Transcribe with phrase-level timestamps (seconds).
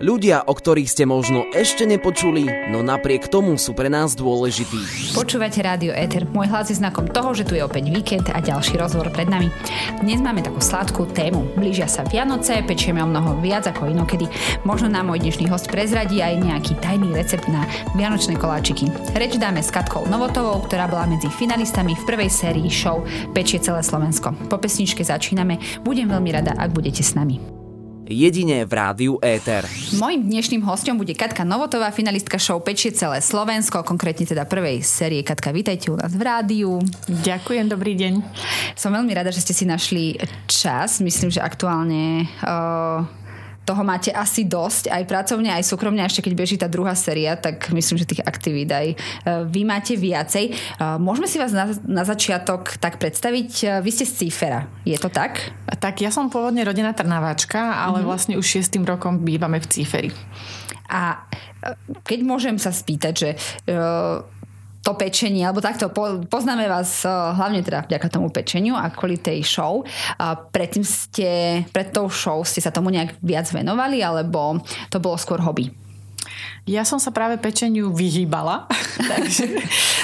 [0.00, 5.12] Ľudia, o ktorých ste možno ešte nepočuli, no napriek tomu sú pre nás dôležití.
[5.12, 6.24] Počúvate Rádio Eter.
[6.24, 9.52] Môj hlas je znakom toho, že tu je opäť víkend a ďalší rozhovor pred nami.
[10.00, 11.52] Dnes máme takú sladkú tému.
[11.52, 14.24] Blížia sa Vianoce, pečieme o mnoho viac ako inokedy.
[14.64, 18.88] Možno nám môj dnešný host prezradí aj nejaký tajný recept na vianočné koláčiky.
[19.12, 23.04] Reč dáme s Katkou Novotovou, ktorá bola medzi finalistami v prvej sérii show
[23.36, 24.32] Pečie celé Slovensko.
[24.48, 25.60] Po pesničke začíname.
[25.84, 27.59] Budem veľmi rada, ak budete s nami
[28.10, 29.62] jedine v rádiu Éter.
[29.94, 35.22] Mojím dnešným hostom bude Katka Novotová, finalistka show Pečie celé Slovensko, konkrétne teda prvej série.
[35.22, 36.82] Katka, vítajte u nás v rádiu.
[37.06, 38.12] Ďakujem, dobrý deň.
[38.74, 40.18] Som veľmi rada, že ste si našli
[40.50, 40.98] čas.
[40.98, 43.06] Myslím, že aktuálne uh,
[43.70, 47.70] toho máte asi dosť, aj pracovne, aj súkromne, ešte keď beží tá druhá séria, tak
[47.70, 48.96] myslím, že tých aktivít aj e,
[49.46, 50.50] vy máte viacej.
[50.50, 50.52] E,
[50.98, 53.50] môžeme si vás na, na začiatok tak predstaviť?
[53.62, 55.54] E, vy ste z Cífera, je to tak?
[55.78, 58.10] Tak ja som pôvodne rodená Trnaváčka, ale mm-hmm.
[58.10, 60.10] vlastne už šiestým rokom bývame v Cíferi.
[60.90, 61.22] A
[62.02, 63.30] keď môžem sa spýtať, že
[64.80, 65.92] to pečenie, alebo takto
[66.26, 69.84] poznáme vás eh, hlavne teda vďaka tomu pečeniu a kvôli tej show.
[70.16, 75.20] A predtým ste, pred tou show ste sa tomu nejak viac venovali, alebo to bolo
[75.20, 75.68] skôr hobby?
[76.68, 78.68] Ja som sa práve pečeniu vyhýbala.
[79.12, 79.44] takže,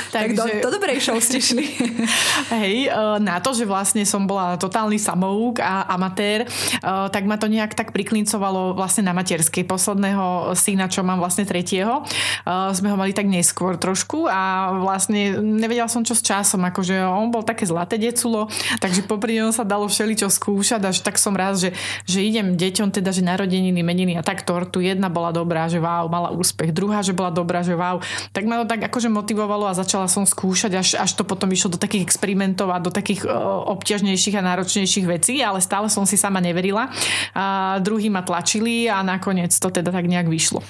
[0.09, 1.67] tak do, do dobrej show ste šli.
[2.63, 6.49] hej, e, na to, že vlastne som bola totálny samouk a amatér, e,
[6.83, 9.69] tak ma to nejak tak priklincovalo vlastne na materskej.
[9.69, 15.37] Posledného syna, čo mám vlastne tretieho, e, sme ho mali tak neskôr trošku a vlastne
[15.41, 18.49] nevedela som čo s časom, akože on bol také zlaté deculo,
[18.81, 21.71] takže popri ňom sa dalo všeličo skúšať, až tak som rád, že,
[22.09, 24.81] že idem deťom teda, že narodeniny, meniny a tak tortu.
[24.81, 27.99] Jedna bola dobrá, že wow, mala úspech, druhá, že bola dobrá, že wow.
[28.31, 31.75] Tak ma to tak akože motivovalo a začala som skúšať, až, až to potom išlo
[31.75, 36.15] do takých experimentov a do takých uh, obťažnejších a náročnejších vecí, ale stále som si
[36.15, 36.87] sama neverila.
[37.35, 40.63] A druhý ma tlačili a nakoniec to teda tak nejak vyšlo.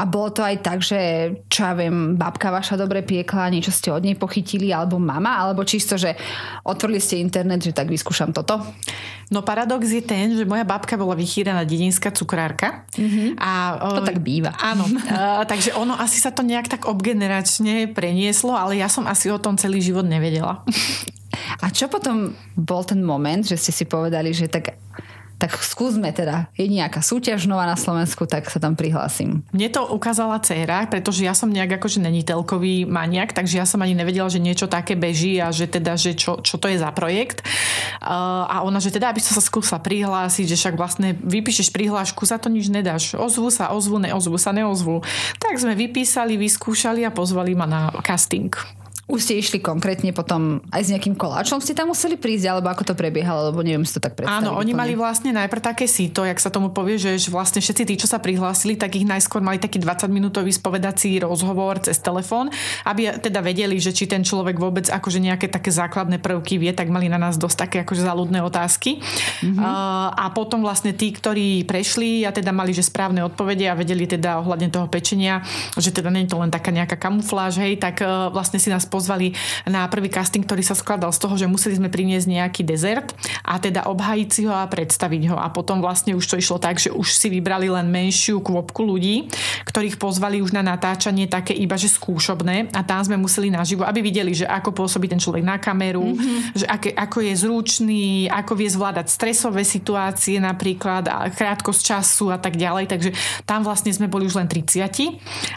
[0.00, 0.96] A bolo to aj tak, že
[1.52, 5.60] čo ja viem, babka vaša dobre piekla, niečo ste od nej pochytili, alebo mama, alebo
[5.60, 6.16] čisto, že
[6.64, 8.64] otvorili ste internet, že tak vyskúšam toto?
[9.28, 12.88] No paradox je ten, že moja babka bola vychýrená dedinská cukrárka.
[12.96, 13.36] Mm-hmm.
[13.36, 13.50] A,
[14.00, 14.56] to tak býva.
[14.56, 14.88] Áno.
[14.88, 19.36] a, takže ono asi sa to nejak tak obgeneračne prenieslo, ale ja som asi o
[19.36, 20.64] tom celý život nevedela.
[21.60, 24.80] A čo potom bol ten moment, že ste si povedali, že tak
[25.40, 29.40] tak skúsme teda, je nejaká súťaž nová na Slovensku, tak sa tam prihlásim.
[29.56, 33.80] Mne to ukázala dcéra, pretože ja som nejak akože není telkový maniak, takže ja som
[33.80, 36.92] ani nevedela, že niečo také beží a že teda, že čo, čo to je za
[36.92, 37.40] projekt.
[38.04, 42.20] Uh, a ona, že teda, aby som sa skúsila prihlásiť, že však vlastne vypíšeš prihlášku,
[42.28, 43.16] za to nič nedáš.
[43.16, 45.00] Ozvu sa, ozvu, neozvu sa, neozvu.
[45.40, 48.52] Tak sme vypísali, vyskúšali a pozvali ma na casting.
[49.10, 52.92] Už ste išli konkrétne potom aj s nejakým koláčom ste tam museli prísť, alebo ako
[52.92, 54.46] to prebiehalo, lebo neviem si to tak predstaviť.
[54.46, 57.94] Áno, oni mali vlastne najprv také síto, jak sa tomu povie, že vlastne všetci tí,
[57.98, 62.54] čo sa prihlásili, tak ich najskôr mali taký 20-minútový spovedací rozhovor cez telefón,
[62.86, 66.88] aby teda vedeli, že či ten človek vôbec akože nejaké také základné prvky vie, tak
[66.88, 69.02] mali na nás dosť také akože záľudné otázky.
[69.42, 69.58] Mm-hmm.
[70.14, 74.38] A potom vlastne tí, ktorí prešli a teda mali že správne odpovede a vedeli teda
[74.44, 75.42] ohľadne toho pečenia,
[75.74, 78.86] že teda nie je to len taká nejaká kamufláž, hej, tak e, vlastne si nás
[79.00, 79.32] pozvali
[79.64, 83.56] na prvý casting, ktorý sa skladal z toho, že museli sme priniesť nejaký dezert a
[83.56, 85.36] teda obhajiť si ho a predstaviť ho.
[85.40, 89.32] A potom vlastne už to išlo tak, že už si vybrali len menšiu kvopku ľudí,
[89.64, 94.04] ktorých pozvali už na natáčanie také iba, že skúšobné a tam sme museli naživo, aby
[94.04, 96.60] videli, že ako pôsobí ten človek na kameru, mm-hmm.
[96.60, 102.36] že aké, ako je zručný, ako vie zvládať stresové situácie napríklad a krátkosť času a
[102.36, 102.84] tak ďalej.
[102.92, 103.10] Takže
[103.48, 104.84] tam vlastne sme boli už len 30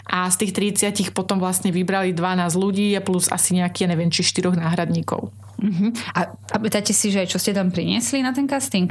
[0.08, 4.22] a z tých 30 potom vlastne vybrali 12 ľudí plus asi nejaký, ja neviem, či
[4.22, 5.34] štyroch náhradníkov.
[5.58, 5.90] Uh-huh.
[6.14, 8.90] A, a pýtate si, že čo ste tam priniesli na ten casting?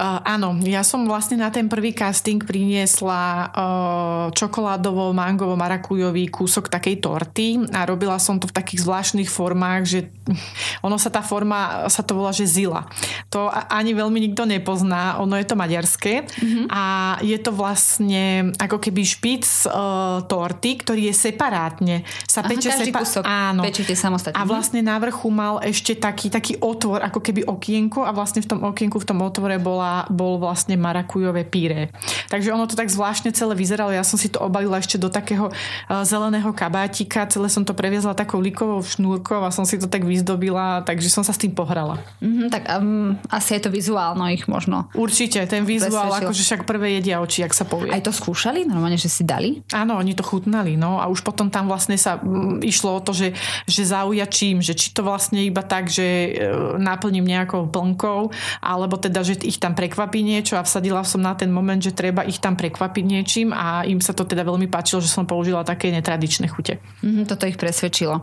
[0.00, 6.72] Uh, áno, ja som vlastne na ten prvý casting priniesla uh, čokoládovo, mangovo, marakujový kúsok
[6.72, 10.00] takej torty a robila som to v takých zvláštnych formách, že
[10.86, 12.88] ono sa tá forma, sa to volá, že zila.
[13.28, 16.72] To ani veľmi nikto nepozná, ono je to maďarské mm-hmm.
[16.72, 16.84] a
[17.20, 22.08] je to vlastne ako keby špic uh, torty, ktorý je separátne.
[22.24, 23.68] Sa Aha, peče sepa- kúsok áno.
[23.68, 24.40] pečete samostatne.
[24.40, 28.48] A vlastne na vrchu mal ešte taký, taký otvor, ako keby okienko a vlastne v
[28.48, 31.90] tom okienku, v tom otvore bola bola, bol vlastne marakujové píre.
[32.30, 33.90] Takže ono to tak zvláštne celé vyzeralo.
[33.90, 38.14] Ja som si to obalila ešte do takého uh, zeleného kabátika, celé som to previezla
[38.14, 41.98] takou likovou šnúrkou a som si to tak vyzdobila, takže som sa s tým pohrala.
[42.22, 44.86] Mm-hmm, tak um, asi je to vizuálno ich možno.
[44.94, 47.90] Určite, ten vizuál, akože však prvé jedia oči, ak sa povie.
[47.90, 49.64] Aj to skúšali normálne, že si dali?
[49.74, 53.10] Áno, oni to chutnali, no a už potom tam vlastne sa m, išlo o to,
[53.10, 53.34] že,
[53.66, 56.30] že zauja čím, že či to vlastne iba tak, že e,
[56.78, 61.38] naplním nejakou plnkou, alebo teda, že ich tam tam prekvapí niečo a vsadila som na
[61.38, 64.98] ten moment, že treba ich tam prekvapiť niečím a im sa to teda veľmi páčilo,
[64.98, 66.82] že som použila také netradičné chute.
[67.06, 68.18] Mm, toto ich presvedčilo.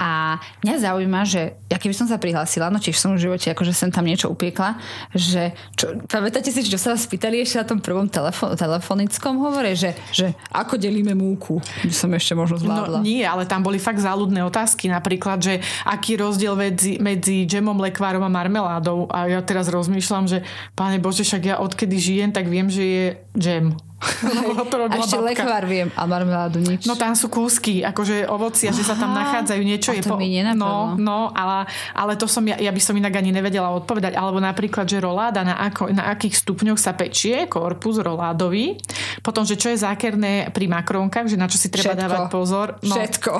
[0.00, 3.76] A mňa zaujíma, že ja keby som sa prihlásila, no tiež som v živote akože
[3.76, 4.80] sem tam niečo upiekla,
[5.12, 9.76] že čo, pamätáte si, čo sa vás pýtali ešte na tom prvom telefo- telefonickom hovore,
[9.76, 13.02] že, že ako delíme múku, by som ešte možno zvládla.
[13.02, 17.76] No nie, ale tam boli fakt záľudné otázky, napríklad, že aký rozdiel medzi, medzi džemom,
[17.76, 20.38] lekvárom a marmeládou a ja teraz rozmýšľam, že
[20.78, 23.04] páne Bože, však ja odkedy žijem, tak viem, že je
[23.34, 23.74] džem.
[24.70, 26.86] to a ešte lekvár viem, a marmeládu nič.
[26.86, 30.20] No tam sú kúsky, akože ovocia, že sa tam nachádzajú, niečo a je to po...
[30.20, 31.66] mi No, no, ale,
[31.98, 34.14] ale to som, ja, ja by som inak ani nevedela odpovedať.
[34.14, 38.78] Alebo napríklad, že roláda, na, ako, na akých stupňoch sa pečie, korpus roládový.
[39.18, 42.02] Potom, že čo je zákerné pri makronkách, že na čo si treba Všetko.
[42.06, 42.66] dávať pozor.
[42.86, 43.32] No, Všetko.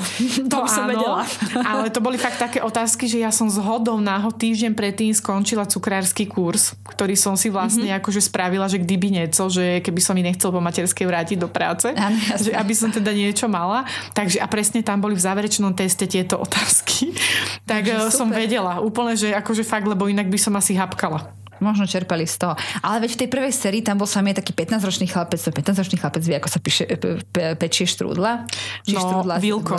[0.51, 1.23] to To som áno, vedela.
[1.71, 5.65] ale to boli fakt také otázky, že ja som z hodou náhod týždeň predtým skončila
[5.71, 8.01] cukrársky kurz, ktorý som si vlastne mm-hmm.
[8.03, 11.91] akože spravila, že kdyby nieco, že keby som mi nechcel po materskej vrátiť do práce,
[11.93, 12.39] jasné.
[12.39, 13.85] že aby som teda niečo mala.
[14.13, 17.13] Takže a presne tam boli v záverečnom teste tieto otázky.
[17.71, 18.41] tak eh, som super.
[18.45, 21.33] vedela úplne, že akože fakt, lebo inak by som asi hapkala.
[21.59, 22.55] Možno čerpali z toho.
[22.81, 26.23] Ale veď v tej prvej sérii tam bol sami taký 15-ročný chlapec, to 15-ročný chlapec
[26.23, 28.47] vie, ako sa píše, pe, pe, pečie štrúdla.
[28.83, 29.75] Či No, štrúdla Vilko,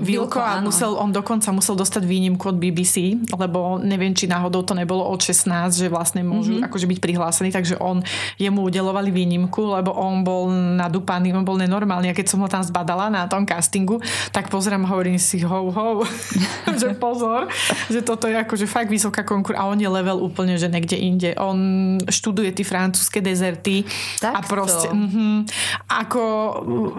[0.00, 0.68] Vilko a áno.
[0.68, 5.18] musel, on dokonca musel dostať výnimku od BBC, lebo neviem, či náhodou to nebolo od
[5.18, 6.56] 16, že vlastne môžu Mhm.
[6.60, 6.68] mm-hmm.
[6.68, 8.02] akože byť prihlásení, takže on,
[8.36, 12.64] jemu udelovali výnimku, lebo on bol nadúpaný, on bol nenormálny a keď som ho tam
[12.64, 14.00] zbadala na tom castingu,
[14.30, 15.86] tak pozerám, hovorím si ho, ho,
[16.80, 17.46] že pozor,
[17.86, 21.34] že toto je akože fakt vysoká konkur a on je level úplne, že niekde inde.
[21.42, 21.58] On
[22.06, 23.82] študuje tie francúzske dezerty
[24.22, 24.48] a Takto.
[24.48, 25.50] proste, mm,
[25.90, 26.22] ako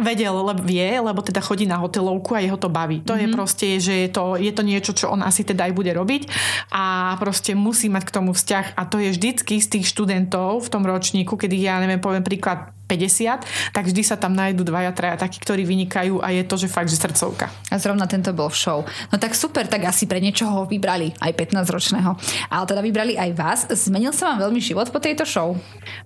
[0.04, 3.02] vedel, lebo vie, lebo teda chodí na hotelovku a jeho to baví.
[3.08, 3.24] To mm-hmm.
[3.24, 6.28] je proste, že je to, je to niečo, čo on asi teda aj bude robiť
[6.76, 10.72] a proste musí mať k tomu vzťah a to je vždycky z tých študentov v
[10.72, 15.16] tom ročníku, kedy ja neviem, poviem príklad 50, tak vždy sa tam nájdú dvaja, traja
[15.16, 17.48] takí, ktorí vynikajú a je to, že fakt, že srdcovka.
[17.72, 18.80] A zrovna tento bol v show.
[19.08, 22.12] No tak super, tak asi pre niečoho ho vybrali, aj 15-ročného.
[22.52, 23.60] Ale teda vybrali aj vás.
[23.72, 25.56] Zmenil sa vám veľmi život po tejto show?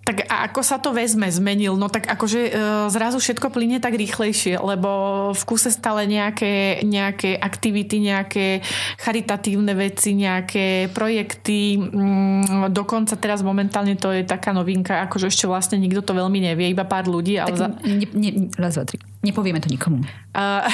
[0.06, 1.74] Tak a ako sa to vezme, zmenil?
[1.74, 2.52] No tak akože e,
[2.94, 4.90] zrazu všetko plyne tak rýchlejšie, lebo
[5.34, 8.62] v kuse stále nejaké, nejaké aktivity, nejaké
[9.02, 11.80] charitatívne veci, nejaké projekty.
[11.82, 16.75] Mm, dokonca teraz momentálne to je taká novinka, akože ešte vlastne nikto to veľmi nevie,
[16.76, 17.40] iba pár ľudí.
[17.40, 17.68] Ale Tak za...
[17.88, 18.30] ne, ne,
[18.60, 19.00] raz, dva, tri.
[19.24, 20.04] Nepovieme to nikomu.
[20.36, 20.68] Uh,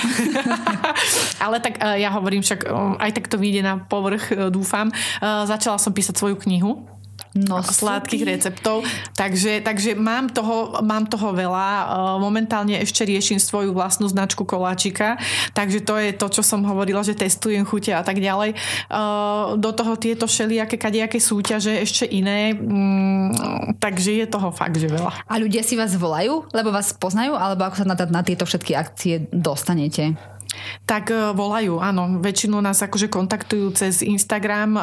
[1.46, 4.90] ale tak uh, ja hovorím však, um, aj tak to vyjde na povrch, uh, dúfam.
[5.22, 6.90] Uh, začala som písať svoju knihu
[7.32, 8.84] No, sladkých receptov.
[9.16, 11.70] Takže, takže mám, toho, mám toho veľa.
[11.88, 15.16] Uh, Momentálne ešte riešim svoju vlastnú značku koláčika.
[15.56, 18.60] Takže to je to, čo som hovorila, že testujem chute a tak ďalej.
[18.92, 22.52] Uh, Do toho tieto všelijaké kadejaké súťaže ešte iné.
[22.52, 25.26] Mm, Takže je toho fakt, že veľa.
[25.26, 28.76] A ľudia si vás volajú, lebo vás poznajú, alebo ako sa na, na tieto všetky
[28.76, 30.20] akcie dostanete?
[30.84, 32.20] Tak e, volajú, áno.
[32.20, 34.82] Väčšinu nás akože kontaktujú cez Instagram, e,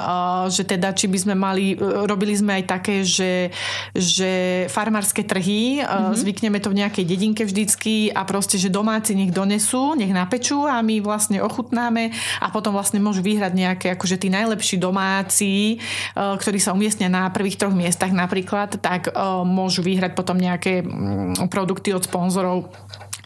[0.49, 3.53] že teda či by sme mali, e, robili sme aj také, že,
[3.93, 6.17] že farmárske trhy, mm-hmm.
[6.17, 10.81] zvykneme to v nejakej dedinke vždycky a proste, že domáci nech donesú, nech napečú a
[10.81, 12.11] my vlastne ochutnáme
[12.41, 15.81] a potom vlastne môžu vyhrať nejaké akože tí najlepší domáci,
[16.15, 19.12] ktorí sa umiestnia na prvých troch miestach napríklad, tak
[19.44, 22.72] môžu vyhrať potom nejaké mm, produkty od sponzorov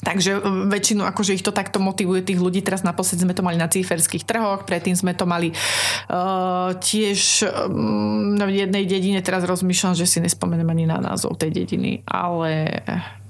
[0.02, 2.60] Takže e, väčšinu akože ich to takto motivuje tých ľudí.
[2.60, 8.34] Teraz naposledy sme to mali na cíferských trhoch, predtým sme to mali uh, tiež um,
[8.34, 12.82] v jednej dedine, teraz rozmýšľam, že si nespomenem ani na názov tej dediny, ale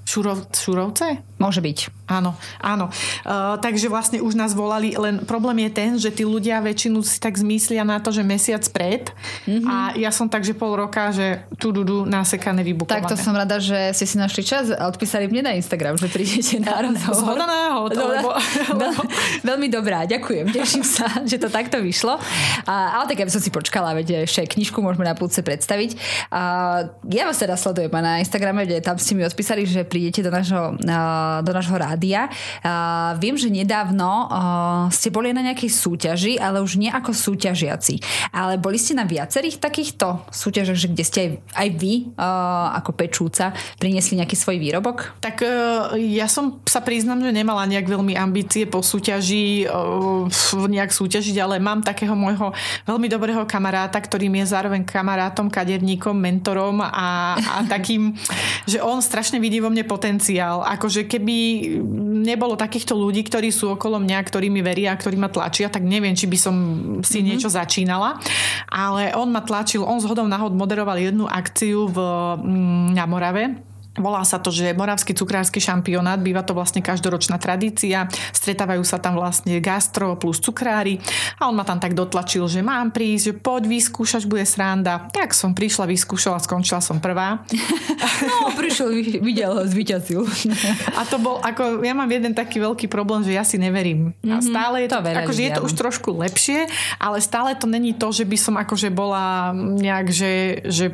[0.02, 1.25] Šurov, Šurovce?
[1.42, 1.78] Môže byť.
[2.06, 2.87] Áno, áno.
[3.26, 7.18] Uh, takže vlastne už nás volali, len problém je ten, že tí ľudia väčšinu si
[7.18, 9.11] tak zmyslia na to, že mesiac pred
[9.49, 9.66] mm-hmm.
[9.66, 13.04] a ja som takže pol roka, že tu dudu nasekané, vybukované.
[13.04, 16.06] Tak to som rada, že ste si našli čas a odpísali mne na Instagram, že
[16.06, 17.34] prídete na rozhovor.
[17.34, 18.28] Zhoda náhod, lebo,
[18.76, 18.92] Veľ,
[19.50, 22.20] veľmi dobrá, ďakujem, teším sa, že to takto vyšlo.
[22.68, 25.96] A, ale tak ja by som si počkala, veď ešte knižku môžeme na púce predstaviť.
[26.28, 26.40] A,
[27.08, 30.76] ja vás teda sledujem na Instagrame, kde tam ste mi odpísali, že prídete do nášho,
[31.41, 32.29] do nášho rádia.
[33.17, 34.29] Viem, že nedávno
[34.93, 38.03] ste boli na nejakej súťaži, ale už nie ako súťažiaci.
[38.37, 41.95] Ale boli ste na viacerých takýchto súťažach, že kde ste aj, aj vy
[42.83, 45.15] ako pečúca priniesli nejaký svoj výrobok?
[45.23, 45.49] Tak e,
[46.19, 51.62] ja som sa priznam, že nemala nejak veľmi ambície po súťaži, e, nejak súťažiť, ale
[51.62, 52.51] mám takého môjho
[52.85, 58.17] veľmi dobrého kamaráta, ktorým je zároveň kamarátom, kaderníkom, mentorom a, a takým,
[58.67, 60.67] že on strašne vidí vo mne potenciál.
[60.67, 61.22] Akože keby
[62.23, 66.14] nebolo takýchto ľudí, ktorí sú okolo mňa, ktorí mi veria, ktorí ma tlačia, tak neviem,
[66.14, 66.55] či by som
[67.02, 67.26] si mm-hmm.
[67.26, 68.19] niečo začínala.
[68.71, 71.99] Ale on ma tlačil, on zhodou náhod moderoval jednu akciu v,
[72.38, 78.08] mm, na Morave Volá sa to, že Moravský cukrársky šampionát, býva to vlastne každoročná tradícia,
[78.32, 80.96] stretávajú sa tam vlastne gastro plus cukrári
[81.37, 85.12] a on ma tam tak dotlačil, že mám prísť, že poď vyskúšať, bude sranda.
[85.12, 87.40] Tak som prišla, vyskúšala, skončila som prvá.
[88.22, 90.22] No, prišiel, videl ho, zvyťazil.
[90.94, 94.14] A to bol, ako, ja mám jeden taký veľký problém, že ja si neverím.
[94.22, 96.70] A mhm, stále je to, to akože je to už trošku lepšie,
[97.02, 100.32] ale stále to není to, že by som akože bola nejak, že,
[100.70, 100.87] že,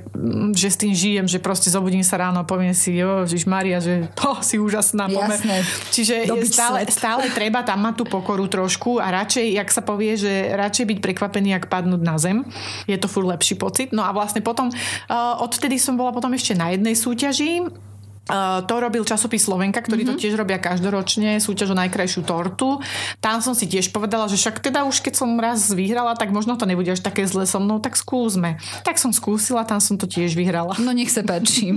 [0.56, 3.44] že s tým žijem, že proste zobudím sa ráno a poviem si, si, jo, Žiž
[3.44, 5.12] Maria, že to si úžasná.
[5.12, 5.60] Jasné.
[5.92, 10.16] Čiže je stále, stále treba tam mať tú pokoru trošku a radšej, jak sa povie,
[10.16, 12.48] že radšej byť prekvapený, ak padnúť na zem.
[12.88, 13.92] Je to fur lepší pocit.
[13.92, 17.68] No a vlastne potom, uh, odtedy som bola potom ešte na jednej súťaži,
[18.28, 20.12] Uh, to robil časopis Slovenka, ktorý mm-hmm.
[20.12, 20.22] to mhm.
[20.28, 22.76] tiež robia každoročne, súťaž o najkrajšiu tortu.
[23.24, 26.60] Tam som si tiež povedala, že však teda už keď som raz vyhrala, tak možno
[26.60, 28.60] to nebude až také zle so mnou, tak skúsme.
[28.84, 30.76] Tak som skúsila, tam som to tiež vyhrala.
[30.76, 31.72] No nech sa páči.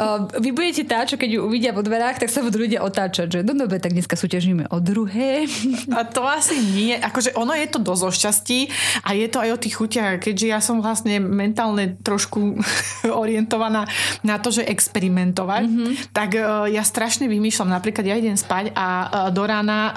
[0.00, 3.28] uh, vy budete tá, čo keď ju uvidia po dverách, tak sa budú ľudia otáčať,
[3.28, 5.44] že no dobre, tak dneska súťažíme o druhé.
[5.92, 6.96] A to asi nie.
[6.96, 8.60] Akože ono je to dosť o šťastí
[9.04, 12.56] a je to aj o tých chutiach, keďže ja som vlastne mentálne trošku
[13.24, 13.84] orientovaná
[14.24, 15.68] na to, že experimentovať.
[15.68, 16.14] Mm-hmm mm-hmm.
[16.14, 17.74] tak uh, ja strašne vymýšľam.
[17.74, 19.92] Napríklad ja idem spať a uh, do rána uh,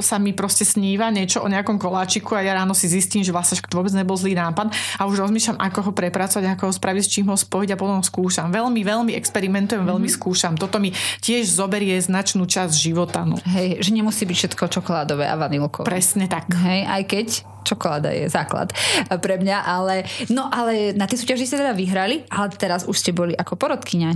[0.00, 3.60] sa mi proste sníva niečo o nejakom koláčiku a ja ráno si zistím, že vlastne
[3.68, 7.28] vôbec nebol zlý nápad a už rozmýšľam, ako ho prepracovať, ako ho spraviť, s čím
[7.28, 8.48] ho spojiť a potom skúšam.
[8.48, 9.92] Veľmi, veľmi experimentujem, mm-hmm.
[9.92, 10.56] veľmi skúšam.
[10.56, 13.28] Toto mi tiež zoberie značnú časť života.
[13.28, 13.36] No.
[13.44, 15.84] Hej, že nemusí byť všetko čokoládové a vanilkové.
[15.84, 16.48] Presne tak.
[16.56, 17.28] Hej, aj keď
[17.62, 18.72] čokoláda je základ
[19.20, 23.12] pre mňa, ale no ale na tej súťaži ste teda vyhrali, ale teraz už ste
[23.14, 24.10] boli ako porodkyňa.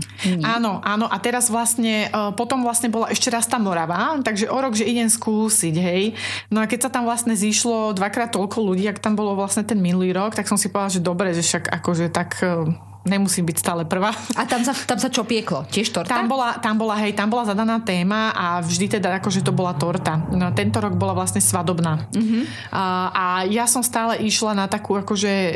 [0.45, 4.59] Áno, áno a teraz vlastne, e, potom vlastne bola ešte raz tá Morava, takže o
[4.59, 6.03] rok, že idem skúsiť, hej.
[6.49, 9.79] No a keď sa tam vlastne zišlo dvakrát toľko ľudí, ak tam bolo vlastne ten
[9.79, 12.69] minulý rok, tak som si povedala, že dobre, že však akože tak e,
[13.05, 14.17] nemusím byť stále prvá.
[14.35, 15.69] A tam sa, tam sa čo pieklo?
[15.69, 16.09] Tiež torta?
[16.09, 19.77] Tam bola, tam bola, hej, tam bola zadaná téma a vždy teda akože to bola
[19.77, 20.25] torta.
[20.33, 22.09] No, tento rok bola vlastne svadobná.
[22.11, 22.43] Uh-huh.
[22.73, 25.53] A, a ja som stále išla na takú akože e,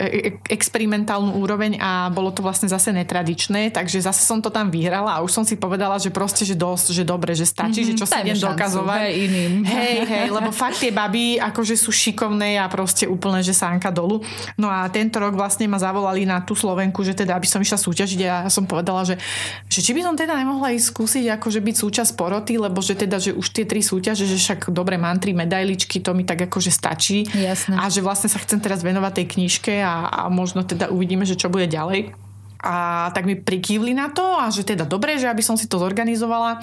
[0.00, 0.18] e,
[0.48, 5.22] experimentálnu úroveň a bolo to vlastne zase netradičné, takže zase som to tam vyhrala a
[5.22, 7.92] už som si povedala, že proste, že dosť, že dobre, že stačí, uh-huh.
[7.92, 9.00] že čo si idem dokazovať.
[9.04, 9.52] Hej, iným.
[9.68, 14.24] Hej, hej, lebo fakt tie baby akože sú šikovné a proste úplne, že sánka dolu.
[14.56, 17.82] No a tento rok vlastne ma zavolali na tú Slovenku, že teda aby som išla
[17.82, 19.18] súťažiť a ja som povedala, že,
[19.66, 23.18] že či by som teda nemohla ísť skúsiť akože byť súčasť poroty, lebo že teda,
[23.18, 26.70] že už tie tri súťaže, že však dobre mám tri medailičky, to mi tak akože
[26.70, 27.26] stačí.
[27.34, 27.74] Jasne.
[27.74, 31.34] A že vlastne sa chcem teraz venovať tej knižke a, a možno teda uvidíme, že
[31.34, 32.29] čo bude ďalej.
[32.60, 35.80] A tak mi prikývli na to a že teda dobre, že aby som si to
[35.80, 36.60] zorganizovala.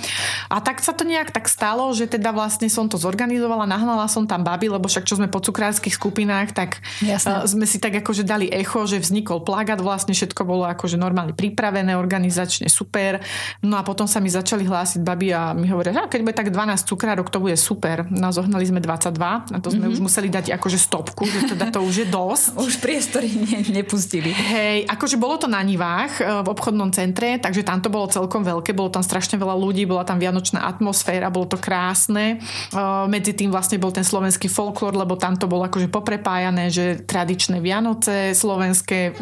[0.48, 4.30] A tak sa to nejak tak stalo, že teda vlastne som to zorganizovala, nahnala som
[4.30, 7.50] tam baby, lebo však čo sme po cukrárskych skupinách, tak Jasne.
[7.50, 11.98] sme si tak akože dali echo, že vznikol plagát, vlastne všetko bolo akože normálne pripravené,
[11.98, 13.18] organizačne super.
[13.66, 16.54] No a potom sa mi začali hlásiť baby a mi hovoria, že keď bude tak
[16.54, 18.06] 12 cukrárok, to bude super.
[18.14, 19.94] No zohnali sme 22 a to sme mm-hmm.
[19.98, 22.46] už museli dať akože stopku, že teda to už je dosť.
[22.70, 24.30] už priestory ne, nepustili.
[24.30, 28.12] Hej, akože bolo to na nivá Praách e, v obchodnom centre, takže tam to bolo
[28.12, 32.44] celkom veľké, bolo tam strašne veľa ľudí, bola tam vianočná atmosféra, bolo to krásne.
[32.76, 32.78] E,
[33.08, 37.64] medzi tým vlastne bol ten slovenský folklór, lebo tam to bolo akože poprepájané, že tradičné
[37.64, 39.16] Vianoce slovenské,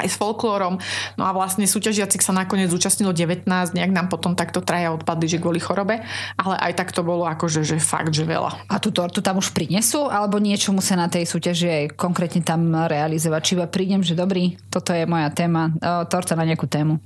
[0.00, 0.80] aj s folklórom.
[1.20, 5.42] No a vlastne súťažiacich sa nakoniec zúčastnilo 19, nejak nám potom takto traja odpadli, že
[5.42, 6.00] kvôli chorobe,
[6.38, 8.68] ale aj tak to bolo akože, že fakt, že veľa.
[8.70, 12.72] A tú tortu tam už prinesú, alebo niečo musia na tej súťaži aj konkrétne tam
[12.72, 13.40] realizovať?
[13.42, 17.00] Či iba prídem, že dobrý, toto je moja téma, o, torta na nejakú tému.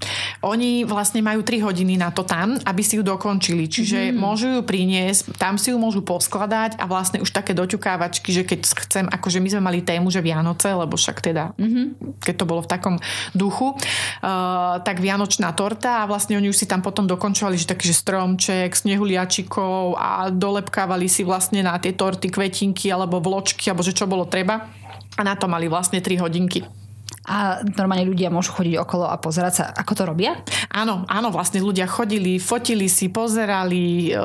[0.47, 4.17] Oni vlastne majú 3 hodiny na to tam, aby si ju dokončili, čiže mm.
[4.17, 8.61] môžu ju priniesť, tam si ju môžu poskladať a vlastne už také doťukávačky, že keď
[8.87, 12.21] chcem, akože my sme mali tému, že Vianoce, lebo však teda, mm-hmm.
[12.23, 13.01] keď to bolo v takom
[13.35, 17.91] duchu, uh, tak vianočná torta a vlastne oni už si tam potom dokončovali, že taký
[17.91, 23.97] že stromček, snehuliačikov a dolepkávali si vlastne na tie torty kvetinky alebo vločky, alebo že
[23.97, 24.69] čo bolo treba.
[25.17, 26.86] A na to mali vlastne 3 hodinky
[27.27, 30.39] a normálne ľudia môžu chodiť okolo a pozerať sa, ako to robia?
[30.71, 34.19] Áno, áno, vlastne ľudia chodili, fotili si, pozerali, e,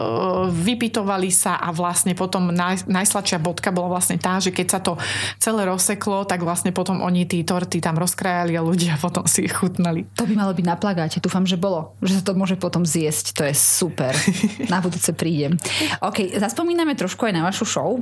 [0.54, 5.02] vypitovali sa a vlastne potom naj, najsladšia bodka bola vlastne tá, že keď sa to
[5.42, 9.56] celé rozseklo, tak vlastne potom oni tí torty tam rozkrajali a ľudia potom si ich
[9.58, 10.06] chutnali.
[10.22, 13.34] To by malo byť na plagáte, dúfam, že bolo, že sa to môže potom zjesť,
[13.34, 14.14] to je super.
[14.72, 15.58] Na budúce prídem.
[16.06, 17.98] OK, zaspomíname trošku aj na vašu show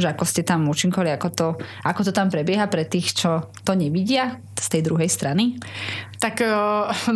[0.00, 1.48] že ako ste tam účinkovali, ako to,
[1.84, 4.40] ako to tam prebieha pre tých, čo to nevidia.
[4.60, 5.58] tej druhej strany?
[6.20, 6.52] Tak e,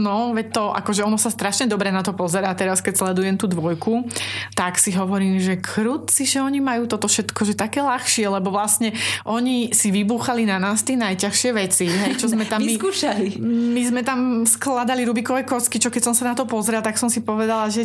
[0.01, 3.45] no, veď to, akože ono sa strašne dobre na to pozerá teraz, keď sledujem tú
[3.45, 4.09] dvojku,
[4.57, 8.97] tak si hovorím, že krúci, že oni majú toto všetko, že také ľahšie, lebo vlastne
[9.29, 12.65] oni si vybúchali na nás tie najťažšie veci, hej, čo sme tam...
[12.65, 13.37] Vyskúšali.
[13.45, 16.97] My, my sme tam skladali Rubikové kocky, čo keď som sa na to pozrela, tak
[16.97, 17.85] som si povedala, že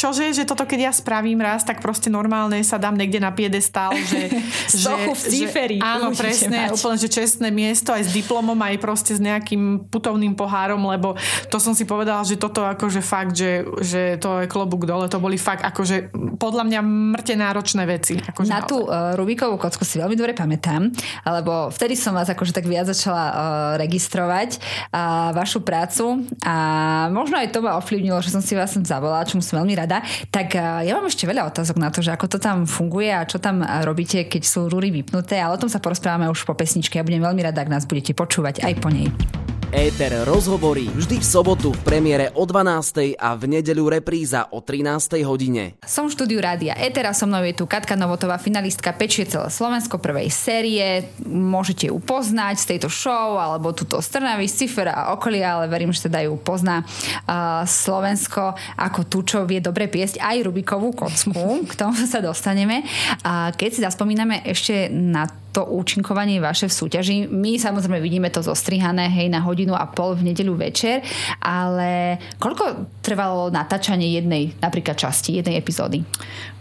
[0.00, 3.90] čože, že toto keď ja spravím raz, tak proste normálne sa dám niekde na piedestál,
[4.06, 4.30] že...
[4.70, 5.78] Sochu v cíferi.
[5.82, 6.78] Áno, presne, mať.
[6.78, 11.08] úplne, že čestné miesto aj s diplomom, aj proste s nejakým putovným pohľadom párom, lebo
[11.48, 15.18] to som si povedala, že toto akože fakt, že, že to je klobúk dole, to
[15.18, 16.80] boli fakt akože podľa mňa
[17.16, 18.20] mŕte náročné veci.
[18.20, 20.92] Akože Na tú uh, Rubikovú kocku si veľmi dobre pamätám,
[21.24, 23.34] lebo vtedy som vás akože tak viac začala uh,
[23.80, 24.60] registrovať
[24.92, 26.56] uh, vašu prácu a
[27.10, 29.89] možno aj to ma ovplyvnilo, že som si vás sem zavolala, čo som veľmi rada.
[30.30, 33.26] Tak uh, ja mám ešte veľa otázok na to, že ako to tam funguje a
[33.26, 37.02] čo tam robíte, keď sú rúry vypnuté, ale o tom sa porozprávame už po pesničke
[37.02, 39.10] a budem veľmi rada, ak nás budete počúvať aj po nej.
[39.70, 43.14] Éter rozhovorí vždy v sobotu v premiére o 12.
[43.14, 45.22] a v nedeľu repríza o 13.
[45.22, 45.78] hodine.
[45.86, 50.02] Som v štúdiu Rádia Étera, so mnou je tu Katka Novotová, finalistka Pečie celé Slovensko
[50.02, 51.06] prvej série.
[51.22, 56.10] Môžete ju poznať z tejto show, alebo túto Strnavy, Cifer a okolia, ale verím, že
[56.10, 61.62] teda ju pozná uh, Slovensko ako tú, čo vie dobre piesť aj Rubikovú kocku.
[61.70, 62.82] K tomu sa dostaneme.
[63.22, 67.16] A keď si zaspomíname ešte na to účinkovanie vaše v súťaži.
[67.26, 71.02] My samozrejme vidíme to zostrihané, hej, na hodinu a pol v nedeľu večer,
[71.42, 76.06] ale koľko trvalo natáčanie jednej napríklad časti, jednej epizódy?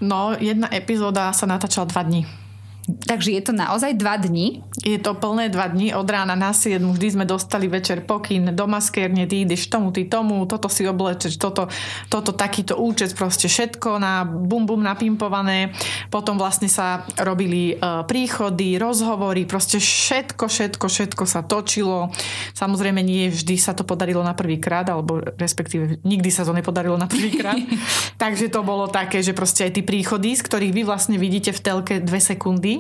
[0.02, 2.49] No, jedna epizóda sa natáčala dva dní.
[2.90, 4.66] Takže je to naozaj dva dni?
[4.82, 8.66] Je to plné dva dni, od rána na 7 vždy sme dostali večer pokyn do
[8.66, 11.68] maskérne, ty ideš tomu, ty tomu, toto si oblečeš, toto,
[12.08, 15.76] toto takýto účet, proste všetko na bum bum napimpované.
[16.08, 22.10] Potom vlastne sa robili uh, príchody, rozhovory, proste všetko, všetko, všetko sa točilo.
[22.56, 27.12] Samozrejme nie vždy sa to podarilo na prvýkrát, alebo respektíve nikdy sa to nepodarilo na
[27.12, 27.60] prvýkrát.
[28.24, 31.60] Takže to bolo také, že proste aj tí príchody, z ktorých vy vlastne vidíte v
[31.60, 32.79] telke dve sekundy,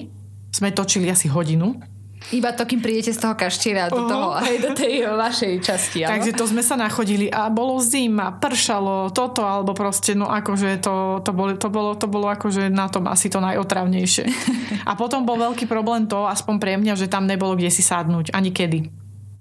[0.49, 1.77] sme točili asi hodinu.
[2.29, 6.03] Iba to, kým prídete z toho kaštiera do, toho, aj do tej vašej časti.
[6.03, 11.23] Takže to sme sa nachodili a bolo zima, pršalo, toto, alebo proste, no akože to,
[11.23, 14.25] to, bolo, to, bolo, to bolo akože na tom asi to najotravnejšie.
[14.89, 18.35] A potom bol veľký problém to, aspoň pre mňa, že tam nebolo kde si sadnúť,
[18.35, 18.98] ani kedy.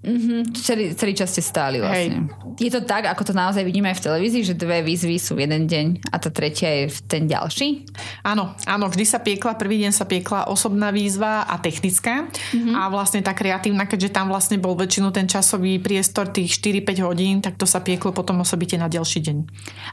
[0.09, 0.39] Mm-hmm.
[0.57, 2.25] Celý, celý čas ste stáli vlastne.
[2.25, 2.57] Hej.
[2.57, 5.45] Je to tak, ako to naozaj vidíme aj v televízii, že dve výzvy sú v
[5.45, 7.85] jeden deň a tá tretia je v ten ďalší?
[8.25, 12.73] Áno, áno, vždy sa piekla, prvý deň sa piekla osobná výzva a technická mm-hmm.
[12.73, 17.35] a vlastne tá kreatívna, keďže tam vlastne bol väčšinu ten časový priestor tých 4-5 hodín,
[17.45, 19.37] tak to sa pieklo potom osobite na ďalší deň.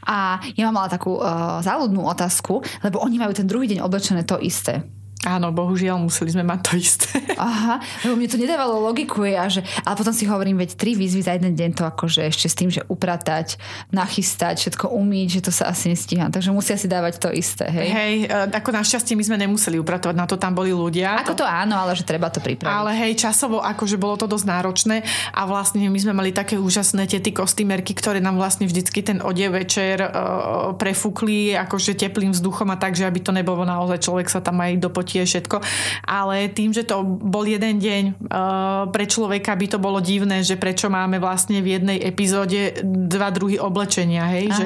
[0.09, 4.24] A ja mám ale takú uh, záľudnú otázku, lebo oni majú ten druhý deň oblečené
[4.24, 4.81] to isté.
[5.24, 7.09] Áno, bohužiaľ, museli sme mať to isté.
[7.40, 11.24] Aha, lebo mne to nedávalo logiku, ja, že, ale potom si hovorím, veď tri výzvy
[11.24, 13.59] za jeden deň to akože ešte s tým, že upratať,
[13.90, 16.31] nachystať, všetko umýť, že to sa asi nestíha.
[16.31, 17.88] Takže musia si dávať to isté, hej?
[17.90, 21.18] Hej, e, ako našťastie my sme nemuseli upratovať, na to tam boli ľudia.
[21.24, 22.70] Ako to áno, ale že treba to pripraviť.
[22.70, 25.02] Ale hej, časovo akože bolo to dosť náročné
[25.35, 29.59] a vlastne my sme mali také úžasné tie kostýmerky, ktoré nám vlastne vždycky ten odev
[29.59, 34.44] večer uh, prefúkli akože teplým vzduchom a tak, že aby to nebolo naozaj človek sa
[34.44, 35.62] tam aj dopotí tie všetko.
[36.05, 40.59] Ale tým, že to bol jeden deň uh, pre človeka by to bolo divné, že
[40.59, 44.51] prečo máme vlastne v jednej epizóde dva druhy oblečenia, hej?
[44.51, 44.64] Že,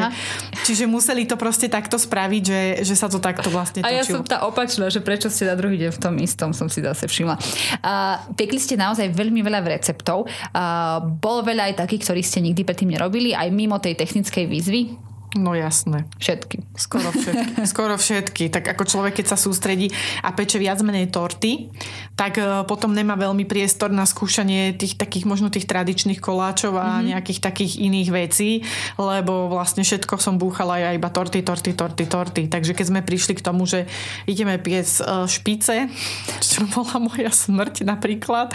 [0.64, 3.92] čiže museli to proste takto spraviť, že, že sa to takto vlastne točilo.
[3.92, 6.66] A ja som tá opačná, že prečo ste na druhý deň v tom istom, som
[6.72, 7.36] si zase všimla.
[7.84, 10.24] Uh, piekli ste naozaj veľmi veľa receptov.
[10.50, 15.09] Uh, bolo veľa aj takých, ktorí ste nikdy predtým nerobili, aj mimo tej technickej výzvy?
[15.38, 16.10] No jasné.
[16.18, 16.66] Všetky.
[16.74, 17.62] Skoro všetky.
[17.70, 18.50] Skoro všetky.
[18.50, 19.86] Tak ako človek, keď sa sústredí
[20.26, 21.70] a peče viac menej torty,
[22.18, 26.98] tak e, potom nemá veľmi priestor na skúšanie tých takých možno tých tradičných koláčov a
[26.98, 27.08] mm-hmm.
[27.14, 28.50] nejakých takých iných vecí,
[28.98, 32.42] lebo vlastne všetko som búchala ja iba torty, torty, torty, torty.
[32.50, 33.86] Takže keď sme prišli k tomu, že
[34.26, 35.86] ideme piec e, špice,
[36.50, 38.50] čo bola moja smrť napríklad,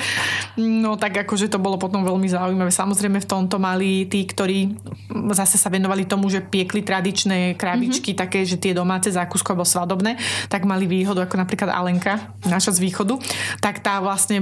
[0.59, 2.67] no tak akože to bolo potom veľmi zaujímavé.
[2.67, 4.75] Samozrejme v tomto mali tí, ktorí
[5.31, 8.23] zase sa venovali tomu, že pie piekli tradičné krabičky, mm-hmm.
[8.25, 10.17] také, že tie domáce zákusko alebo svadobné,
[10.49, 13.21] tak mali výhodu, ako napríklad Alenka, naša z východu,
[13.61, 14.41] tak tá vlastne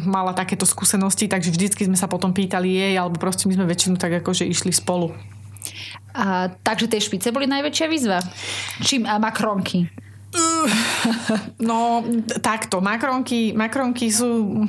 [0.00, 4.00] mala takéto skúsenosti, takže vždycky sme sa potom pýtali jej, alebo proste my sme väčšinu
[4.00, 5.12] tak akože išli spolu.
[6.16, 8.24] A, takže tie špice boli najväčšia výzva?
[8.80, 9.84] Čím a makronky?
[11.60, 12.02] No,
[12.40, 12.80] takto.
[12.80, 14.64] Makronky, makronky sú...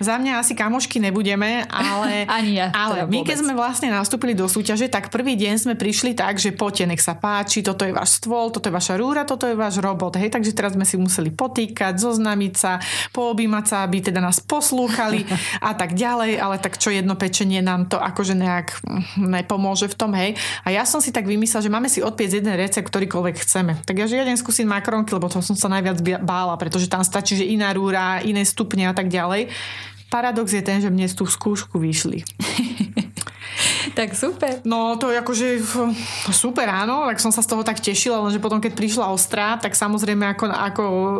[0.00, 2.24] Za mňa asi kamošky nebudeme, ale...
[2.28, 2.72] Ani ja.
[2.72, 3.28] Ale teda my, vôbec.
[3.28, 7.02] keď sme vlastne nastúpili do súťaže, tak prvý deň sme prišli tak, že poďte, nech
[7.04, 10.16] sa páči, toto je váš stôl, toto je vaša rúra, toto je váš robot.
[10.16, 12.80] Hej, takže teraz sme si museli potýkať, zoznamiť sa,
[13.12, 15.24] poobímať sa, aby teda nás poslúchali
[15.68, 18.82] a tak ďalej, ale tak čo jedno pečenie nám to akože nejak
[19.20, 20.34] nepomôže v tom, hej.
[20.64, 23.72] A ja som si tak vymyslel, že máme si odpiec jeden recept, ktorýkoľvek chceme.
[23.84, 27.40] Tak ja že jeden skúsim makronky, lebo to som sa najviac bála, pretože tam stačí,
[27.40, 29.48] že iná rúra, iné stupne a tak ďalej.
[30.12, 32.20] Paradox je ten, že mne z tú skúšku vyšli.
[33.92, 34.64] tak super.
[34.64, 35.46] No to je akože
[36.32, 39.76] super, áno, tak som sa z toho tak tešila, lenže potom keď prišla ostrá, tak
[39.76, 41.18] samozrejme ako, ako e,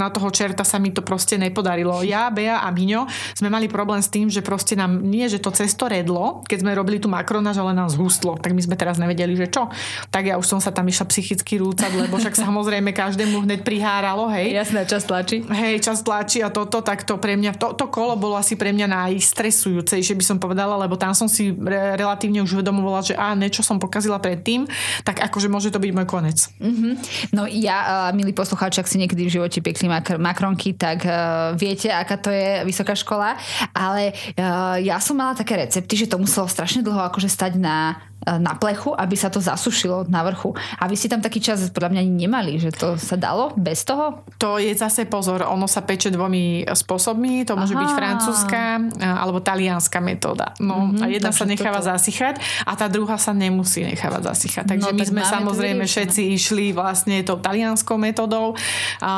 [0.00, 2.00] na toho čerta sa mi to proste nepodarilo.
[2.06, 3.04] Ja, Bea a Miňo
[3.36, 6.72] sme mali problém s tým, že proste nám nie, že to cesto redlo, keď sme
[6.72, 8.40] robili tú makronáž, ale nám zhustlo.
[8.40, 9.68] Tak my sme teraz nevedeli, že čo.
[10.08, 14.30] Tak ja už som sa tam išla psychicky rúcať, lebo však samozrejme každému hneď priháralo,
[14.32, 14.56] hej.
[14.56, 15.44] Jasné, čas tlačí.
[15.44, 18.72] Hej, čas tlačí a toto, tak to pre mňa, to, to kolo bolo asi pre
[18.72, 23.34] mňa najstresujúcejšie, by som povedala, lebo tam som si re, relatívne už uvedomovala, že á,
[23.34, 24.64] niečo som pokazila predtým,
[25.02, 26.38] tak akože môže to byť môj konec.
[26.58, 26.92] Mm-hmm.
[27.34, 31.52] No ja, uh, milí poslucháči, ak si niekedy v živote piekli mak- makronky, tak uh,
[31.58, 33.36] viete, aká to je vysoká škola,
[33.74, 38.07] ale uh, ja som mala také recepty, že to muselo strašne dlho akože stať na
[38.26, 40.50] na plechu, aby sa to zasušilo na vrchu.
[40.76, 43.86] A vy ste tam taký čas podľa mňa ani nemali, že to sa dalo bez
[43.86, 44.26] toho?
[44.36, 47.80] To je zase pozor, ono sa peče dvomi spôsobmi, to môže Aha.
[47.80, 48.62] byť francúzska
[48.98, 50.52] alebo talianská metóda.
[50.58, 51.90] No Mhm, a jedna sa necháva toto.
[51.94, 54.64] zasychať a tá druhá sa nemusí nechávať zasychať.
[54.66, 58.54] Takže No, my tak sme samozrejme všetci išli vlastne tou talianskou metódou,
[58.98, 59.12] a,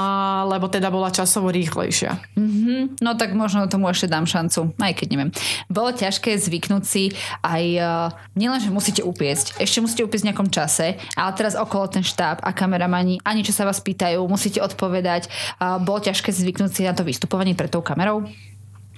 [0.49, 2.17] lebo teda bola časovo rýchlejšia.
[2.35, 3.01] Mm-hmm.
[3.01, 5.31] No tak možno tomu ešte dám šancu, aj keď neviem.
[5.69, 10.51] Bolo ťažké zvyknúť si aj, uh, nielen, že musíte upiecť, ešte musíte upiecť v nejakom
[10.51, 15.31] čase, ale teraz okolo ten štáb a kameramani, ani čo sa vás pýtajú, musíte odpovedať.
[15.63, 18.27] Uh, bolo ťažké zvyknúť si na to vystupovanie pred tou kamerou?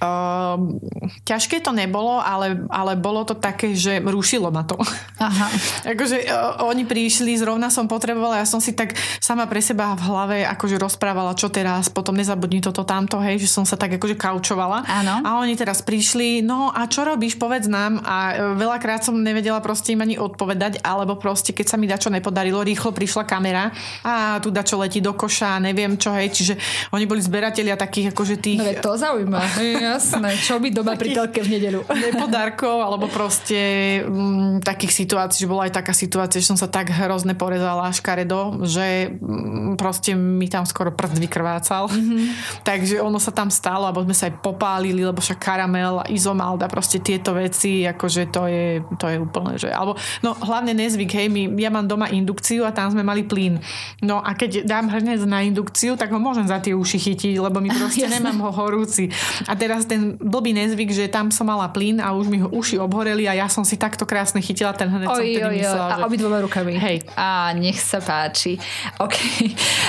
[0.01, 0.81] Uh,
[1.23, 4.75] ťažké to nebolo, ale, ale bolo to také, že rušilo ma to.
[5.21, 5.47] Aha.
[5.95, 10.03] akože uh, oni prišli, zrovna som potrebovala, ja som si tak sama pre seba v
[10.03, 14.19] hlave akože rozprávala, čo teraz, potom nezabudni toto tamto, hej, že som sa tak akože
[14.19, 14.83] kaučovala.
[14.83, 15.23] Áno.
[15.23, 18.03] A oni teraz prišli, no a čo robíš, povedz nám.
[18.03, 22.11] A uh, veľakrát som nevedela proste im ani odpovedať, alebo proste keď sa mi dačo
[22.11, 23.71] nepodarilo, rýchlo prišla kamera
[24.03, 26.53] a tu dačo letí do koša, neviem čo, hej, čiže
[26.91, 28.59] oni boli zberatelia takých akože tých...
[28.59, 29.41] No to zaujíma.
[29.93, 30.29] Jasné.
[30.41, 31.81] Čo by doma pri telke v nedeľu?
[32.09, 36.89] nepodarkov, alebo proste mm, takých situácií, že bola aj taká situácia, že som sa tak
[36.93, 41.89] hrozne porezala škaredo, že mm, proste mi tam skoro prst vykrvácal.
[41.89, 42.21] Mm-hmm.
[42.61, 47.01] Takže ono sa tam stalo, alebo sme sa aj popálili, lebo však karamel, izomalda, proste
[47.01, 48.65] tieto veci, akože to je,
[49.01, 49.73] to je úplne, že...
[49.73, 53.57] Alebo, no hlavne nezvyk, hej, my, ja mám doma indukciu a tam sme mali plyn.
[54.05, 57.57] No a keď dám hrnec na indukciu, tak ho môžem za tie uši chytiť, lebo
[57.57, 58.21] mi proste Jasné.
[58.21, 59.09] nemám ho horúci.
[59.49, 62.77] A teraz ten blbý nezvyk, že tam som mala plyn a už mi ho uši
[62.77, 65.57] obhoreli a ja som si takto krásne chytila ten hned som Oj, vtedy oj, oj.
[65.57, 66.03] myslela, A že...
[66.05, 66.73] obidvoma rukami.
[66.77, 66.97] Hej.
[67.17, 68.61] A nech sa páči.
[69.01, 69.17] OK.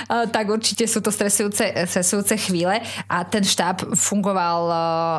[0.08, 4.78] A, tak určite sú to stresujúce, stresujúce chvíle a ten štáb fungoval uh,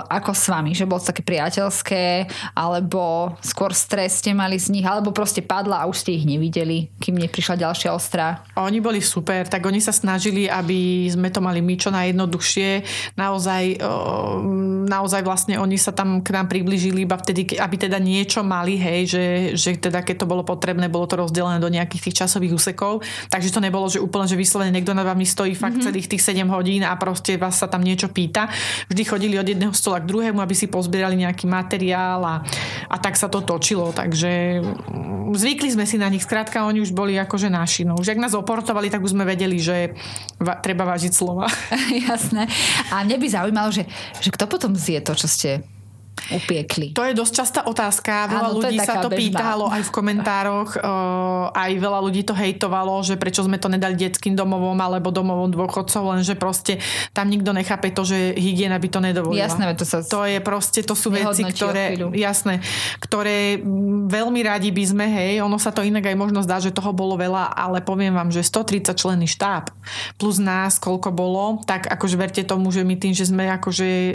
[0.09, 2.25] ako s vami, že bolo to také priateľské,
[2.55, 6.89] alebo skôr stres ste mali z nich, alebo proste padla a už ste ich nevideli,
[7.03, 8.47] kým neprišla ďalšia ostrá.
[8.55, 12.69] Oni boli super, tak oni sa snažili, aby sme to mali my čo najjednoduchšie.
[13.19, 13.89] Naozaj, o,
[14.85, 19.01] naozaj vlastne oni sa tam k nám približili iba vtedy, aby teda niečo mali, hej,
[19.09, 19.23] že,
[19.57, 23.01] že teda keď to bolo potrebné, bolo to rozdelené do nejakých tých časových úsekov.
[23.29, 25.87] Takže to nebolo, že úplne, že vyslovene niekto nad vami stojí fakt mm-hmm.
[25.91, 28.47] celých tých 7 hodín a proste vás sa tam niečo pýta.
[28.87, 32.35] Vždy chodili od jedného stola k druhému, aby si pozbierali nejaký materiál a,
[32.89, 33.91] a tak sa to točilo.
[33.91, 36.23] Takže mm, zvykli sme si na nich.
[36.23, 37.83] Skrátka, oni už boli akože naši.
[37.83, 37.99] No.
[37.99, 39.93] Už ak nás oportovali, tak už sme vedeli, že
[40.39, 41.45] va, treba vážiť slova.
[42.09, 42.47] Jasné.
[42.93, 43.83] A mne by zaujímalo, že,
[44.21, 45.49] že kto potom zje to, čo ste
[46.31, 46.95] upiekli.
[46.95, 48.31] To je dosť častá otázka.
[48.31, 49.21] Veľa Áno, to ľudí sa to bežná.
[49.21, 50.69] pýtalo aj v komentároch.
[50.79, 55.51] Uh, aj veľa ľudí to hejtovalo, že prečo sme to nedali detským domovom alebo domovom
[55.51, 56.81] dôchodcov, lenže proste
[57.13, 59.45] tam nikto nechápe to, že hygiena by to nedovolila.
[59.45, 62.63] Jasné, to sa To je proste, to sú veci, ktoré, jasné,
[62.99, 63.61] ktoré
[64.09, 67.19] veľmi radi by sme, hej, ono sa to inak aj možno zdá, že toho bolo
[67.19, 69.69] veľa, ale poviem vám, že 130 členný štáb
[70.17, 74.11] plus nás, koľko bolo, tak akože verte tomu, že my tým, že sme akože e,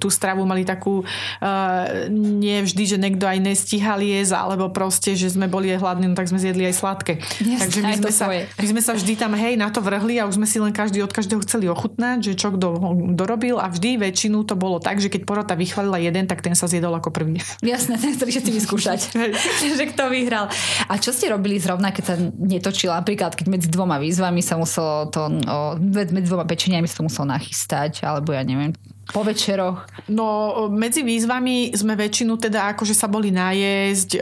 [0.00, 1.04] tú stravu mali takú
[1.42, 6.06] uh, nie vždy, že niekto aj nestíhal jesť, alebo proste, že sme boli aj hladní,
[6.10, 7.12] no tak sme zjedli aj sladké.
[7.42, 10.28] Yes, Takže my sme, sa, my sme sa vždy tam hej na to vrhli a
[10.28, 12.66] už sme si len každý od každého chceli ochutnať, že čo kto
[13.14, 16.66] dorobil a vždy väčšinu to bolo tak, že keď porota vychválila jeden, tak ten sa
[16.70, 17.40] zjedol ako prvý.
[17.62, 19.00] Jasné, ten chceli všetci vyskúšať,
[19.78, 20.50] že kto vyhral.
[20.90, 23.00] A čo ste robili zrovna, keď sa netočila?
[23.00, 27.30] Napríklad, keď medzi dvoma výzvami sa muselo to, o, medzi dvoma pečeniami sa to muselo
[27.30, 28.74] nachystať, alebo ja neviem,
[29.12, 29.84] po večeroch?
[30.08, 34.20] No, medzi výzvami sme väčšinu teda akože sa boli najesť, e,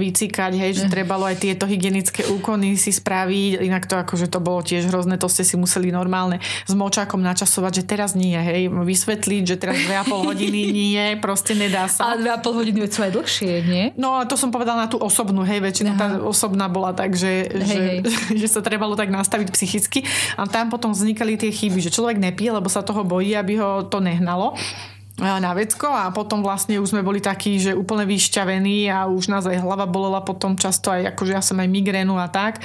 [0.00, 4.64] vycikať, hej, že trebalo aj tieto hygienické úkony si spraviť, inak to akože to bolo
[4.64, 9.42] tiež hrozné, to ste si museli normálne s močákom načasovať, že teraz nie, hej, vysvetliť,
[9.44, 12.16] že teraz 2,5 hodiny nie, proste nedá sa.
[12.16, 13.84] Ale 2,5 hodiny sú aj dlhšie, nie?
[14.00, 17.44] No, a to som povedala na tú osobnú, hej, väčšinou tá osobná bola tak, že,
[17.52, 17.98] hej, že, hej.
[18.40, 20.08] že sa trebalo tak nastaviť psychicky
[20.40, 23.84] a tam potom vznikali tie chyby, že človek nepije, lebo sa toho bojí, aby ho
[23.84, 24.54] to ne nehnalo
[25.14, 29.46] na vecko a potom vlastne už sme boli takí, že úplne vyšťavení a už nás
[29.46, 32.58] aj hlava bolela potom často aj akože ja som aj migrénu a tak.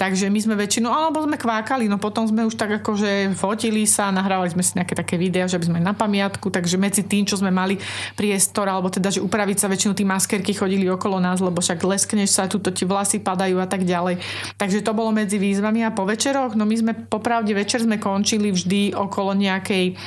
[0.00, 4.08] Takže my sme väčšinou, alebo sme kvákali, no potom sme už tak akože fotili sa,
[4.08, 7.36] nahrávali sme si nejaké také videá, že by sme na pamiatku, takže medzi tým, čo
[7.36, 7.76] sme mali
[8.16, 12.32] priestor, alebo teda, že upraviť sa väčšinou tí maskerky chodili okolo nás, lebo však leskneš
[12.32, 14.24] sa, tuto ti vlasy padajú a tak ďalej.
[14.56, 18.56] Takže to bolo medzi výzvami a po večeroch, no my sme popravde večer sme končili
[18.56, 20.00] vždy okolo nejakej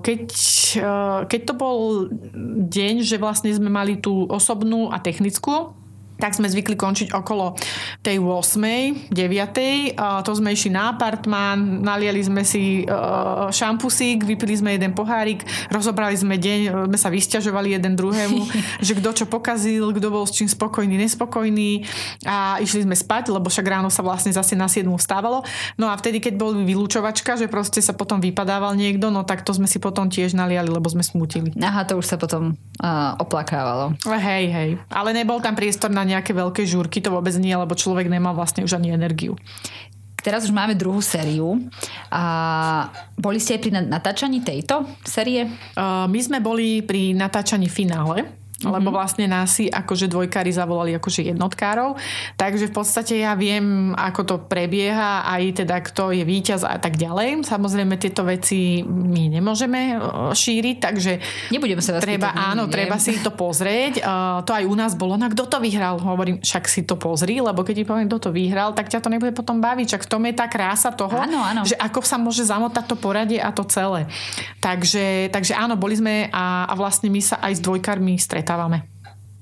[0.00, 0.22] keď,
[1.28, 2.08] keď to bol
[2.72, 5.76] deň, že vlastne sme mali tú osobnú a technickú,
[6.20, 7.56] tak sme zvykli končiť okolo
[8.04, 9.10] tej 8.
[9.10, 9.96] 9.
[9.96, 12.84] A to sme išli na apartmán, naliali sme si
[13.50, 18.40] šampusík, vypili sme jeden pohárik, rozobrali sme deň, sme sa vysťažovali jeden druhému,
[18.86, 21.88] že kto čo pokazil, kto bol s čím spokojný, nespokojný
[22.28, 25.42] a išli sme spať, lebo však ráno sa vlastne zase na 7 stávalo.
[25.80, 29.56] No a vtedy, keď bol vylúčovačka, že proste sa potom vypadával niekto, no tak to
[29.56, 31.54] sme si potom tiež naliali, lebo sme smutili.
[31.56, 33.96] Aha, to už sa potom uh, oplakávalo.
[34.04, 34.70] Hej, hej.
[34.90, 38.66] Ale nebol tam priestor na nejaké veľké žúrky, to vôbec nie, lebo človek nemá vlastne
[38.66, 39.38] už ani energiu.
[40.20, 41.56] Teraz už máme druhú sériu.
[42.12, 42.24] A
[43.16, 45.48] boli ste aj pri natáčaní tejto série?
[45.72, 48.72] Uh, my sme boli pri natáčaní finále mm-hmm.
[48.76, 51.96] lebo vlastne nás si akože dvojkári zavolali akože jednotkárov.
[52.36, 57.00] Takže v podstate ja viem, ako to prebieha, aj teda kto je víťaz a tak
[57.00, 57.48] ďalej.
[57.48, 59.96] Samozrejme tieto veci my nemôžeme e,
[60.36, 61.12] šíriť, takže
[61.50, 62.72] Nebudeme sa treba, pýtať, áno, nie.
[62.72, 64.04] treba si to pozrieť.
[64.04, 65.96] Uh, to aj u nás bolo, no kto to vyhral?
[65.96, 69.08] Hovorím, však si to pozri, lebo keď ti poviem, kto to vyhral, tak ťa to
[69.08, 69.96] nebude potom baviť.
[69.96, 71.62] Čak v tom je tá krása toho, áno, áno.
[71.64, 74.04] že ako sa môže zamotať to poradie a to celé.
[74.60, 78.82] Takže, takže áno, boli sme a, a vlastne my sa aj s dvojkármi stretávame stretávame.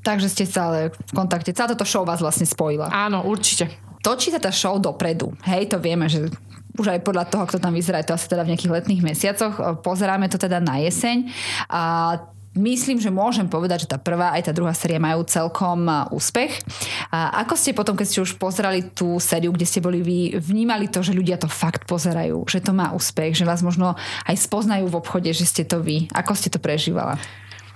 [0.05, 1.57] Takže ste stále v kontakte.
[1.57, 2.93] Celá toto show vás vlastne spojila.
[2.93, 3.73] Áno, určite.
[4.05, 5.33] Točí sa tá show dopredu.
[5.49, 6.29] Hej, to vieme, že
[6.77, 9.81] už aj podľa toho, kto tam vyzerá, to asi teda v nejakých letných mesiacoch.
[9.81, 11.27] Pozeráme to teda na jeseň.
[11.67, 12.15] A
[12.55, 16.63] myslím, že môžem povedať, že tá prvá aj tá druhá séria majú celkom úspech.
[17.11, 20.87] A ako ste potom, keď ste už pozerali tú sériu, kde ste boli vy, vnímali
[20.87, 23.99] to, že ľudia to fakt pozerajú, že to má úspech, že vás možno
[24.31, 26.07] aj spoznajú v obchode, že ste to vy.
[26.15, 27.19] Ako ste to prežívala?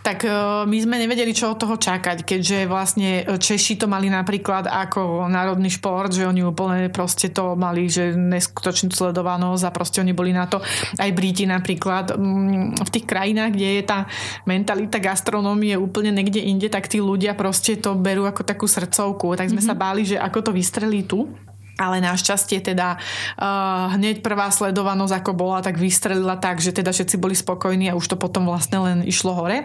[0.03, 0.31] Tak e,
[0.67, 5.71] my sme nevedeli, čo od toho čakať, keďže vlastne Češi to mali napríklad ako národný
[5.71, 10.51] šport, že oni úplne proste to mali, že neskutočnú sledovanosť a proste oni boli na
[10.51, 10.59] to.
[10.99, 14.11] Aj Briti napríklad mm, v tých krajinách, kde je tá
[14.43, 19.39] mentalita gastronómie úplne niekde inde, tak tí ľudia proste to berú ako takú srdcovku.
[19.39, 19.71] Tak sme mm-hmm.
[19.71, 21.31] sa báli, že ako to vystrelí tu
[21.81, 23.01] ale našťastie teda
[23.41, 27.97] uh, hneď prvá sledovanosť ako bola, tak vystrelila tak, že teda všetci boli spokojní a
[27.97, 29.65] už to potom vlastne len išlo hore.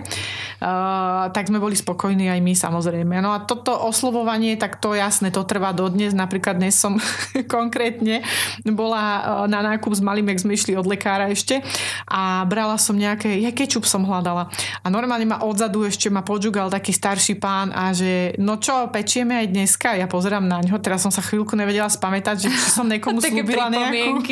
[0.64, 3.20] Uh, tak sme boli spokojní aj my samozrejme.
[3.20, 6.16] No a toto oslovovanie, tak to jasné, to trvá dodnes.
[6.16, 6.96] Napríklad dnes som
[7.56, 8.24] konkrétne
[8.64, 11.60] bola uh, na nákup s malým, jak sme išli od lekára ešte
[12.08, 14.48] a brala som nejaké, ja kečup som hľadala.
[14.82, 19.44] A normálne ma odzadu ešte ma podžugal taký starší pán a že no čo, pečieme
[19.44, 19.90] aj dneska?
[20.00, 23.74] Ja pozerám na ňo, teraz som sa chvíľku nevedela spamätať, že či som niekomu slúbila
[23.74, 24.30] nejakú,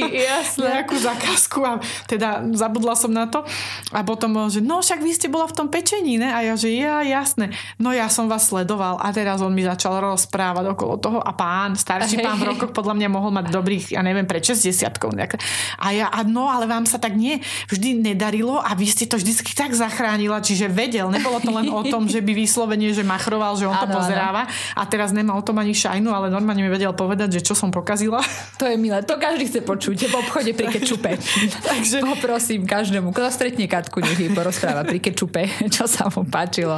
[0.62, 3.41] nejakú zakázku a teda zabudla som na to.
[3.89, 6.30] A potom, že no však vy ste bola v tom pečení, ne?
[6.30, 7.49] A ja, že ja, jasné.
[7.82, 11.73] No ja som vás sledoval a teraz on mi začal rozprávať okolo toho a pán,
[11.73, 14.69] starší pán v rokoch podľa mňa mohol mať dobrých, ja neviem, pre 60
[15.82, 19.17] A ja, a no, ale vám sa tak nie vždy nedarilo a vy ste to
[19.17, 23.56] vždycky tak zachránila, čiže vedel, nebolo to len o tom, že by vyslovene, že machroval,
[23.56, 24.78] že on ano, to pozeráva ano.
[24.78, 27.72] a teraz nemá o tom ani šajnu, ale normálne mi vedel povedať, že čo som
[27.72, 28.20] pokazila.
[28.62, 31.15] To je milé, to každý chce počuť v obchode pri kečupe.
[31.72, 36.78] Takže poprosím každému, kto stretne Katku, nech jej porozpráva pri kečupe, čo sa mu páčilo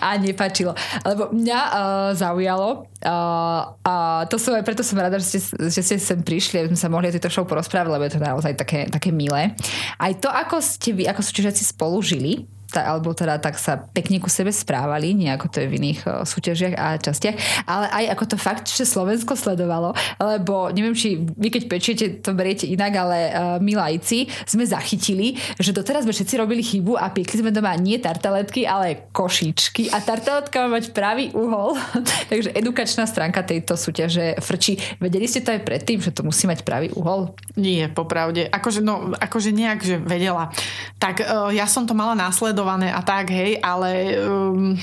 [0.00, 0.72] a nepáčilo.
[1.02, 1.74] Lebo mňa uh,
[2.14, 3.94] zaujalo uh, a
[4.30, 6.88] to som aj preto som rada, že ste, že ste sem prišli, aby sme sa
[6.88, 9.52] mohli o tejto show porozprávať, lebo je to naozaj také, také milé.
[9.98, 12.46] Aj to, ako ste vy, ako ste všetci spolu žili,
[12.82, 16.26] alebo teda tak sa pekne ku sebe správali, nie ako to je v iných uh,
[16.26, 21.48] súťažiach a častiach, ale aj ako to fakt, že Slovensko sledovalo, lebo neviem, či vy
[21.52, 26.34] keď pečiete, to beriete inak, ale uh, my lajci sme zachytili, že doteraz sme všetci
[26.40, 31.30] robili chybu a piekli sme doma nie tartaletky, ale košičky a tartaletka má mať pravý
[31.34, 31.76] uhol.
[32.32, 34.80] Takže edukačná stránka tejto súťaže frčí.
[35.02, 37.34] Vedeli ste to aj predtým, že to musí mať pravý uhol?
[37.58, 38.46] Nie, popravde.
[38.48, 40.50] Akože, no, akože nejak, že vedela.
[40.98, 42.16] Tak uh, ja som to mala
[42.64, 44.16] následované a tak, hej, ale...
[44.24, 44.76] Um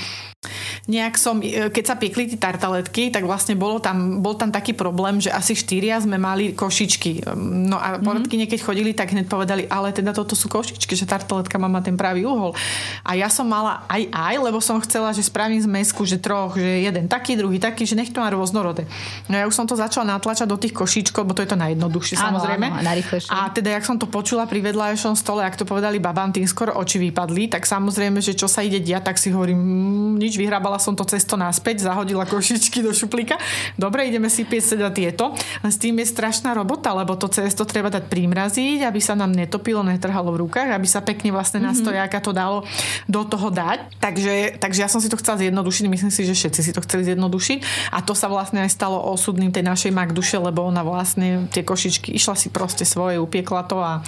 [0.90, 4.74] nejak som, e, keď sa piekli tie tartaletky, tak vlastne bolo tam, bol tam taký
[4.74, 7.30] problém, že asi štyria sme mali košičky.
[7.38, 8.50] No a mm-hmm.
[8.50, 12.26] keď chodili, tak hneď povedali, ale teda toto sú košičky, že tartaletka má ten pravý
[12.26, 12.58] uhol.
[13.06, 16.82] A ja som mala aj aj, lebo som chcela, že spravím zmesku, že troch, že
[16.82, 18.90] jeden taký, druhý taký, že nech to má rôznorodé.
[19.30, 22.18] No ja už som to začala natlačať do tých košičkov, bo to je to najjednoduchšie
[22.18, 22.66] áno, samozrejme.
[22.66, 22.82] Áno,
[23.30, 26.74] a teda, jak som to počula pri vedľajšom stole, ak to povedali babám, tým skoro
[26.74, 30.80] oči vypadli, tak samozrejme, že čo sa ide diať, tak si hovorím, mmm, nič vyhrábala
[30.80, 33.36] som to cesto naspäť, zahodila košičky do šuplíka.
[33.76, 35.36] Dobre, ideme si piesť teda tieto.
[35.60, 39.36] Len s tým je strašná robota, lebo to cesto treba dať primraziť, aby sa nám
[39.36, 41.84] netopilo, netrhalo v rukách, aby sa pekne vlastne na mhm.
[41.84, 42.64] stojáka to dalo
[43.04, 44.00] do toho dať.
[44.00, 47.12] Takže, takže ja som si to chcela zjednodušiť, myslím si, že všetci si to chceli
[47.12, 47.92] zjednodušiť.
[47.92, 52.16] A to sa vlastne aj stalo osudným tej našej Magduše, lebo ona vlastne tie košičky
[52.16, 54.00] išla si proste svoje, upiekla to a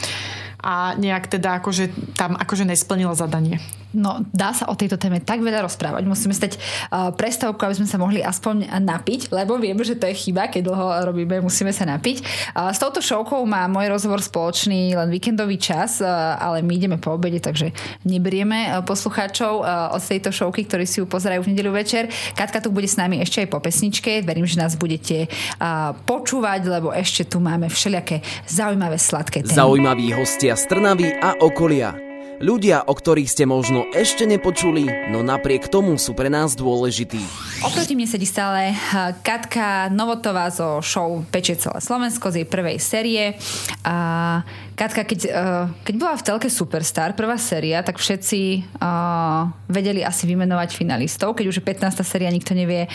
[0.64, 3.60] a nejak teda akože tam akože nesplnila zadanie.
[3.94, 6.02] No, dá sa o tejto téme tak veľa rozprávať.
[6.02, 10.18] Musíme stať uh, prestávku, aby sme sa mohli aspoň napiť, lebo vieme, že to je
[10.18, 12.50] chyba, keď dlho robíme, musíme sa napiť.
[12.58, 16.10] Uh, s touto šovkou má môj rozhovor spoločný len víkendový čas, uh,
[16.42, 17.70] ale my ideme po obede, takže
[18.02, 22.10] neberieme uh, poslucháčov uh, od tejto šovky, ktorí si ju pozerajú v nedelu večer.
[22.34, 24.26] Katka tu bude s nami ešte aj po pesničke.
[24.26, 29.54] Verím, že nás budete uh, počúvať, lebo ešte tu máme všelijaké zaujímavé sladké témy.
[29.54, 31.98] Zaujímaví hostia z Trnavy a okolia.
[32.38, 37.18] Ľudia, o ktorých ste možno ešte nepočuli, no napriek tomu sú pre nás dôležití.
[37.62, 38.74] Oproti mne sedí stále
[39.22, 43.34] Katka Novotová zo show Peče celé Slovensko z jej prvej série.
[43.82, 44.46] A
[44.78, 50.26] Katka, keď, uh, keď bola v telke Superstar, prvá séria, tak všetci uh, vedeli asi
[50.26, 52.02] vymenovať finalistov, keď už je 15.
[52.02, 52.90] séria, nikto nevie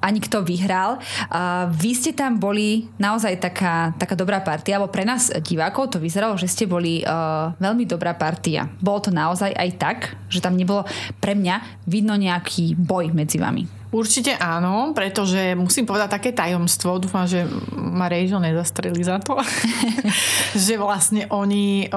[0.00, 1.00] ani kto vyhral.
[1.28, 5.98] Uh, vy ste tam boli naozaj taká, taká dobrá partia, alebo pre nás divákov to
[6.02, 8.68] vyzeralo, že ste boli uh, veľmi dobrá partia.
[8.80, 10.84] Bolo to naozaj aj tak, že tam nebolo
[11.20, 13.79] pre mňa vidno nejaký boj medzi vami.
[13.90, 17.42] Určite áno, pretože musím povedať také tajomstvo, dúfam, že
[17.74, 19.34] ma Rejžo nezastreli za to,
[20.68, 21.90] že vlastne oni,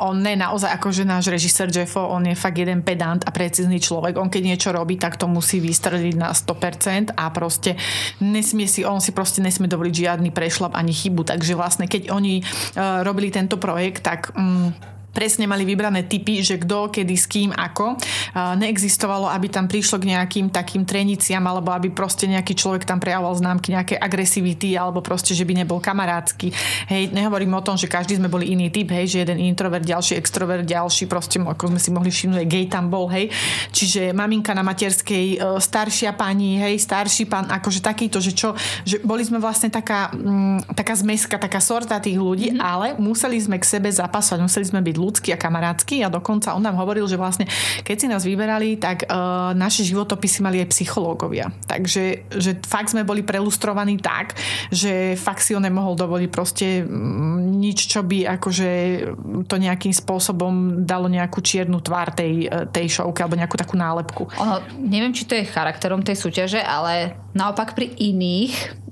[0.00, 4.16] on ne naozaj akože náš režisér Jeffo, on je fakt jeden pedant a precízny človek.
[4.16, 7.76] On keď niečo robí, tak to musí vystreliť na 100% a proste
[8.24, 11.28] nesmie si, on si proste nesmie dovoliť žiadny prešlap ani chybu.
[11.28, 12.40] Takže vlastne keď oni
[13.04, 14.32] robili tento projekt, tak...
[14.32, 17.94] Mm, presne mali vybrané typy, že kto, kedy, s kým, ako.
[18.34, 23.38] Neexistovalo, aby tam prišlo k nejakým takým treniciam, alebo aby proste nejaký človek tam prejavoval
[23.38, 26.50] známky nejaké agresivity, alebo proste, že by nebol kamarádsky.
[26.90, 30.18] Hej, nehovorím o tom, že každý sme boli iný typ, hej, že jeden introvert, ďalší
[30.18, 33.30] extrovert, ďalší proste, ako sme si mohli všimnúť, gay tam bol, hej.
[33.70, 38.98] Čiže maminka na materskej, e, staršia pani, hej, starší pán, akože takýto, že čo, že
[39.06, 42.64] boli sme vlastne taká, m, mm, taká zmeska, taká sorta tých ľudí, mm-hmm.
[42.64, 46.64] ale museli sme k sebe zapasovať, museli sme byť ľudský a kamarátsky a dokonca on
[46.64, 47.44] nám hovoril, že vlastne
[47.84, 51.52] keď si nás vyberali, tak uh, naše životopisy mali aj psychológovia.
[51.68, 54.34] Takže že fakt sme boli prelustrovaní tak,
[54.72, 58.70] že fakt si on nemohol dovoliť proste mm, nič, čo by akože
[59.46, 64.22] to nejakým spôsobom dalo nejakú čiernu tvár tej, e, tej showke alebo nejakú takú nálepku.
[64.40, 68.84] Ono, neviem, či to je charakterom tej súťaže, ale naopak pri iných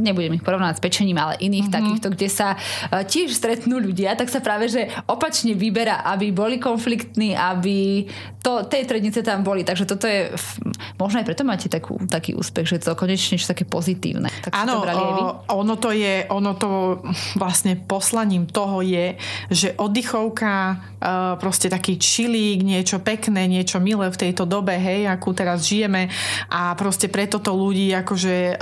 [0.00, 1.76] nebudem ich porovnať s pečením, ale iných mm-hmm.
[1.76, 2.48] takýchto, kde sa
[2.90, 8.08] tiež stretnú ľudia, tak sa práve, že opačne vyberá, aby boli konfliktní, aby
[8.40, 9.60] to, tej trednice tam boli.
[9.60, 10.32] Takže toto je,
[10.96, 14.32] možno aj preto máte takú, taký úspech, že to konečne niečo také pozitívne.
[14.40, 14.80] Tak Áno,
[15.52, 17.04] ono to je, ono to
[17.36, 19.20] vlastne poslaním toho je,
[19.52, 20.80] že oddychovka,
[21.36, 26.08] proste taký čilík, niečo pekné, niečo milé v tejto dobe, hej, akú teraz žijeme
[26.48, 28.56] a proste preto to ľudí akože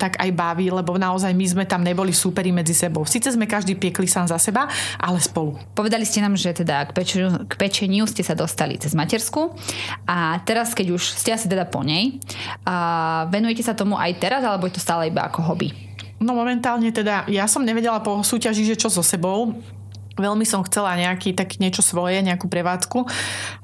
[0.00, 3.04] tak aj baví, lebo naozaj my sme tam neboli súperi medzi sebou.
[3.04, 4.64] Sice sme každý piekli sám za seba,
[4.96, 5.60] ale spolu.
[5.76, 9.54] Povedali ste nám, že teda k pečeniu, k pečeniu ste sa dostali cez matersku
[10.06, 12.18] a teraz, keď už ste asi teda po nej,
[12.66, 15.72] a venujete sa tomu aj teraz, alebo je to stále iba ako hobby?
[16.20, 19.56] No momentálne teda, ja som nevedela po súťaži, že čo so sebou,
[20.20, 23.08] Veľmi som chcela nejaký, tak niečo svoje, nejakú prevádzku,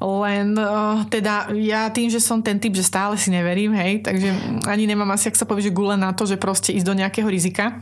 [0.00, 4.32] len uh, teda ja tým, že som ten typ, že stále si neverím, hej, takže
[4.64, 7.28] ani nemám asi, ak sa povie, že gule na to, že proste ísť do nejakého
[7.28, 7.76] rizika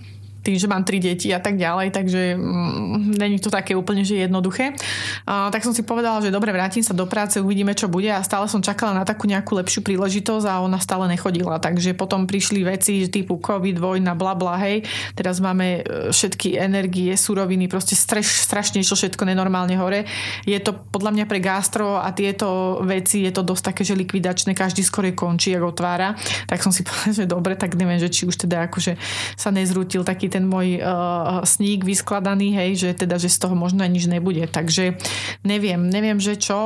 [0.44, 4.20] tým, že mám tri deti a tak ďalej, takže mm, není to také úplne, že
[4.20, 4.76] jednoduché.
[5.24, 8.20] Uh, tak som si povedala, že dobre, vrátim sa do práce, uvidíme, čo bude a
[8.20, 11.56] stále som čakala na takú nejakú lepšiu príležitosť a ona stále nechodila.
[11.56, 14.84] Takže potom prišli veci typu COVID, vojna, bla bla, hej.
[15.16, 20.04] Teraz máme e, všetky energie, suroviny, proste straš, strašne išlo všetko nenormálne hore.
[20.44, 24.52] Je to podľa mňa pre gastro a tieto veci je to dosť také, že likvidačné,
[24.52, 26.12] každý skore končí, ako otvára.
[26.44, 28.98] Tak som si povedala, že dobre, tak neviem, že či už teda akože
[29.38, 33.86] sa nezrútil taký ten môj uh, sník vyskladaný, hej, že teda, že z toho možno
[33.86, 34.42] aj nič nebude.
[34.50, 34.98] Takže
[35.46, 36.58] neviem, neviem, že čo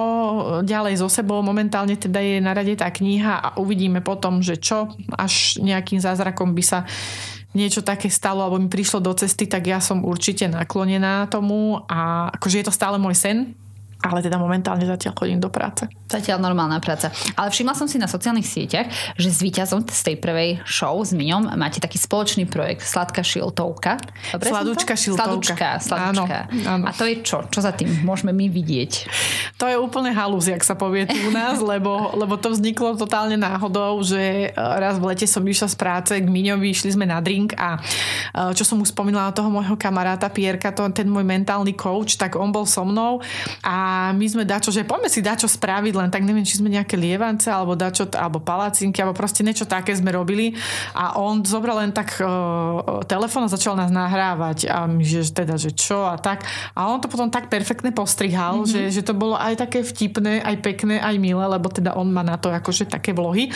[0.64, 1.44] ďalej so sebou.
[1.44, 6.56] Momentálne teda je na rade tá kniha a uvidíme potom, že čo až nejakým zázrakom
[6.56, 6.88] by sa
[7.56, 12.28] niečo také stalo alebo mi prišlo do cesty, tak ja som určite naklonená tomu a
[12.32, 13.56] akože je to stále môj sen,
[14.04, 15.88] ale teda momentálne zatiaľ chodím do práce.
[16.08, 17.08] Zatiaľ normálna práca.
[17.36, 21.16] Ale všimla som si na sociálnych sieťach, že s víťazom z tej prvej show s
[21.16, 24.00] Miňom máte taký spoločný projekt Sladká šiltovka.
[24.32, 25.24] Dobre Sladučka šiltovka.
[25.24, 26.38] Sladučka, sladučka.
[26.52, 26.84] Áno, áno.
[26.86, 27.48] A to je čo?
[27.48, 28.92] Čo za tým môžeme my vidieť?
[29.58, 33.36] To je úplne halus, jak sa povie tu u nás, lebo, lebo to vzniklo totálne
[33.40, 37.18] náhodou, že e, raz v lete som išla z práce k Miňovi, išli sme na
[37.18, 37.80] drink a e,
[38.54, 42.52] čo som už spomínala toho môjho kamaráta Pierka, to, ten môj mentálny coach, tak on
[42.54, 43.20] bol so mnou
[43.64, 46.70] a a my sme dačo, že poďme si dačo spraviť, len tak neviem, či sme
[46.70, 50.54] nejaké lievance, alebo dačo, alebo palacinky, alebo proste niečo také sme robili.
[50.94, 54.70] A on zobral len tak uh, telefón a začal nás nahrávať.
[54.70, 56.46] A my, že teda, že čo a tak.
[56.78, 58.70] A on to potom tak perfektne postrihal, mm-hmm.
[58.70, 62.22] že, že to bolo aj také vtipné, aj pekné, aj milé, lebo teda on má
[62.22, 63.50] na to akože také vlohy.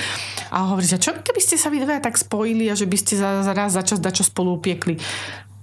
[0.50, 3.14] A hovorí, že čo keby ste sa vy dve tak spojili a že by ste
[3.16, 4.98] za, za raz za čas dačo spolu upiekli.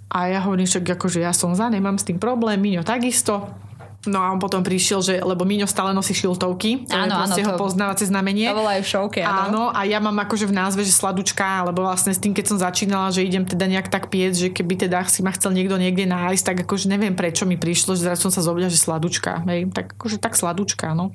[0.10, 3.69] A ja hovorím, že akože ja som za, nemám s tým problém, Miňo takisto
[4.08, 7.42] No a on potom prišiel, že, lebo Miňo stále nosí šiltovky, to áno, je proste
[7.44, 8.48] jeho poznávacie znamenie.
[8.48, 9.44] To bolo aj v šovke, áno.
[9.52, 9.64] áno.
[9.76, 13.12] a ja mám akože v názve, že sladučka, lebo vlastne s tým, keď som začínala,
[13.12, 16.44] že idem teda nejak tak piec, že keby teda si ma chcel niekto niekde nájsť,
[16.48, 20.00] tak akože neviem prečo mi prišlo, že zrazu som sa zobila, že sladučka, hej, tak
[20.00, 21.12] akože tak sladučka, no.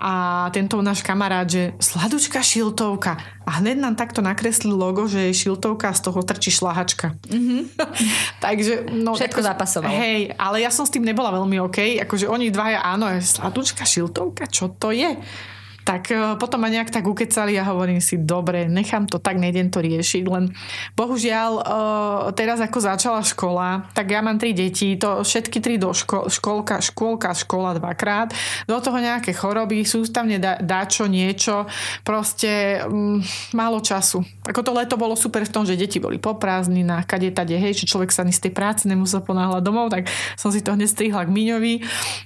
[0.00, 5.44] A tento náš kamarát, že sladučka šiltovka a hneď nám takto nakreslil logo, že je
[5.44, 7.12] šiltovka a z toho trčí šlahačka.
[7.28, 7.60] Mm-hmm.
[8.44, 9.92] Takže, no, Všetko zapasovalo.
[9.92, 13.82] Hej, ale ja som s tým nebola veľmi OK, ako akože oni dvaja, áno, sladučka
[13.82, 15.18] šiltovka, čo to je?
[15.84, 19.68] Tak e, potom ma nejak tak ukecali a hovorím si, dobre, nechám to tak, nejdem
[19.68, 20.56] to riešiť, len
[20.96, 21.62] bohužiaľ e,
[22.32, 26.80] teraz ako začala škola, tak ja mám tri deti, to všetky tri do ško- školka,
[26.80, 28.32] škôlka, škola dvakrát,
[28.64, 31.68] do toho nejaké choroby, sústavne dá, čo niečo,
[32.00, 34.24] proste m, mm, málo času.
[34.48, 37.84] Ako to leto bolo super v tom, že deti boli po prázdninách, kade tade, hej,
[37.84, 40.08] že človek sa ni z tej práce nemusel ponáhľať domov, tak
[40.40, 41.74] som si to hneď strihla k Miňovi.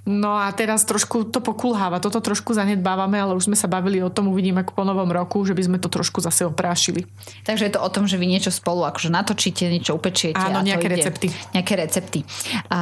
[0.07, 4.13] No a teraz trošku to pokulháva, toto trošku zanedbávame, ale už sme sa bavili o
[4.13, 7.09] tom, uvidím ako po novom roku, že by sme to trošku zase oprášili.
[7.49, 10.37] Takže je to o tom, že vy niečo spolu akože natočíte, niečo upečiete.
[10.37, 11.01] Áno, nejaké ide.
[11.01, 11.29] recepty.
[11.57, 12.21] Nejaké recepty.
[12.69, 12.81] A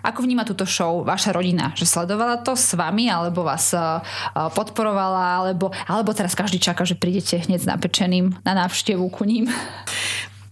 [0.00, 1.76] ako vníma túto show vaša rodina?
[1.76, 3.76] Že sledovala to s vami, alebo vás
[4.32, 9.52] podporovala, alebo, alebo teraz každý čaká, že prídete hneď s napečeným na návštevu ku ním?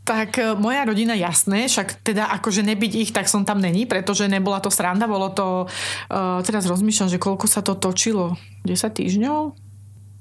[0.07, 4.31] Tak e, moja rodina jasné, však teda akože nebyť ich, tak som tam není, pretože
[4.31, 9.66] nebola to sranda, bolo to, uh, teraz rozmýšľam, že koľko sa to točilo, 10 týždňov?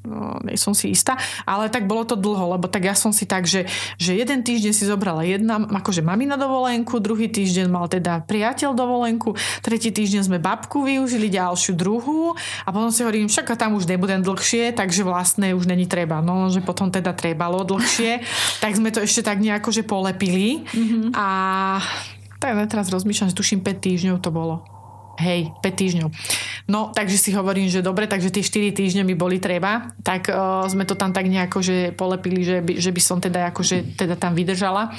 [0.05, 3.25] No, nie som si istá, ale tak bolo to dlho, lebo tak ja som si
[3.25, 3.65] tak, že,
[3.97, 8.77] že jeden týždeň si zobrala jedna, akože mami na dovolenku, druhý týždeň mal teda priateľ
[8.77, 9.33] dovolenku,
[9.65, 14.21] tretí týždeň sme babku využili, ďalšiu druhú a potom si hovorím, však tam už nebudem
[14.21, 18.21] dlhšie, takže vlastne už není treba, no, že potom teda trebalo dlhšie,
[18.63, 21.17] tak sme to ešte tak nejako, že polepili mm-hmm.
[21.17, 21.27] a
[22.39, 24.74] tak teraz rozmýšľam, že tuším 5 týždňov to bolo.
[25.15, 26.09] Hej, 5 týždňov.
[26.67, 30.67] No, takže si hovorím, že dobre, takže tie 4 týždne by boli treba, tak uh,
[30.67, 34.19] sme to tam tak nejako, že polepili, že by, že by som teda akože teda
[34.19, 34.91] tam vydržala.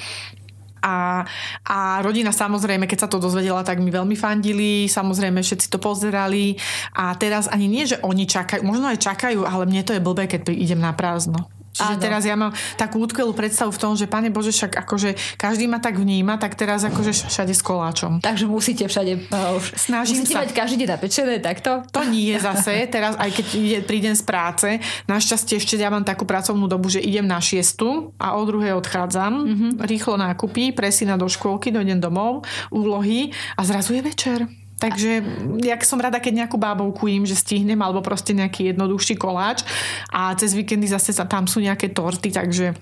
[0.87, 1.27] A,
[1.67, 6.55] a rodina samozrejme, keď sa to dozvedela, tak mi veľmi fandili, samozrejme všetci to pozerali
[6.95, 10.31] a teraz ani nie, že oni čakajú, možno aj čakajú, ale mne to je blbé,
[10.31, 11.51] keď idem na prázdno.
[11.77, 12.03] Čiže Áno.
[12.03, 15.77] teraz ja mám takú útkelú predstavu v tom, že pane Bože, však akože každý ma
[15.77, 18.25] tak vníma, tak teraz akože všade s koláčom.
[18.25, 20.43] Takže musíte všade uh, Snažím musíte sa.
[20.49, 21.85] mať každý deň napečené takto?
[21.93, 24.69] To nie je zase, teraz aj keď ide, prídem z práce,
[25.05, 29.33] našťastie ešte ja mám takú pracovnú dobu, že idem na šiestu a o druhej odchádzam,
[29.45, 29.71] mm-hmm.
[29.85, 34.66] rýchlo nákupy, presina do škôlky, dojdem domov, úlohy a zrazu je večer.
[34.77, 35.25] Takže
[35.65, 39.65] jak som rada, keď nejakú bábovku im, že stihnem, alebo proste nejaký jednoduchší koláč
[40.13, 42.77] a cez víkendy zase tam sú nejaké torty, takže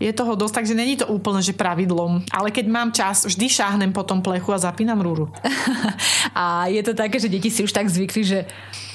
[0.00, 2.24] je toho dosť, takže není to úplne, že pravidlom.
[2.32, 5.28] Ale keď mám čas, vždy šáhnem po tom plechu a zapínam rúru.
[6.32, 8.48] a je to také, že deti si už tak zvykli, že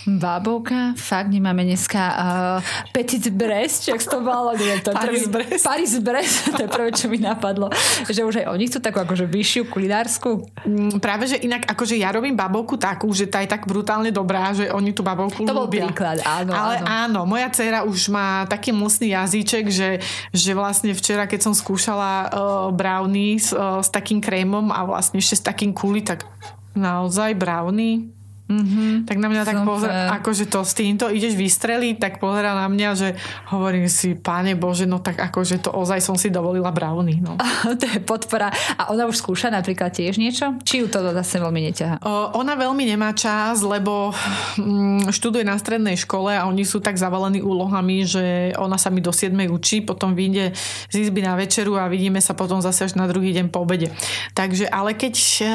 [0.06, 5.64] Bábovka, fakt nemáme dneska uh, Petit Brest, či to bolo, neviem, to Paris prvý, Brest.
[5.66, 7.74] Paris Brest, to je prvé, čo mi napadlo.
[8.06, 10.46] Že už aj oni chcú takú akože vyššiu kulinársku.
[10.62, 14.54] Mm, Práve, že inak, akože ja robím babovku takú, že tá je tak brutálne dobrá,
[14.54, 15.90] že oni tú babovku To bol ľúbia.
[15.90, 16.86] príklad, áno, Ale áno.
[16.86, 19.90] áno, moja dcera už má taký mlsný jazyček, že,
[20.30, 22.30] že vlastne včera, keď som skúšala uh,
[22.70, 26.30] brownie s, uh, s takým krémom a vlastne ešte s takým kuli, tak
[26.78, 28.14] naozaj brownie?
[28.46, 29.10] Mm-hmm.
[29.10, 29.70] Tak na mňa tak Super.
[29.74, 33.18] pozera, akože to s týmto ideš vystreliť, tak pozera na mňa, že
[33.50, 37.18] hovorím si, páne Bože, no tak akože to ozaj som si dovolila brownie.
[37.18, 37.42] No.
[37.82, 38.54] to je podpora.
[38.78, 40.62] A ona už skúša napríklad tiež niečo?
[40.62, 42.06] Či ju to zase veľmi neťaha?
[42.06, 44.14] O, Ona veľmi nemá čas, lebo
[44.62, 49.02] mm, študuje na strednej škole a oni sú tak zavalení úlohami, že ona sa mi
[49.02, 50.54] do 7 učí, potom vyjde
[50.94, 53.90] z izby na večeru a vidíme sa potom zase až na druhý deň po obede.
[54.38, 55.46] Takže, ale keď uh,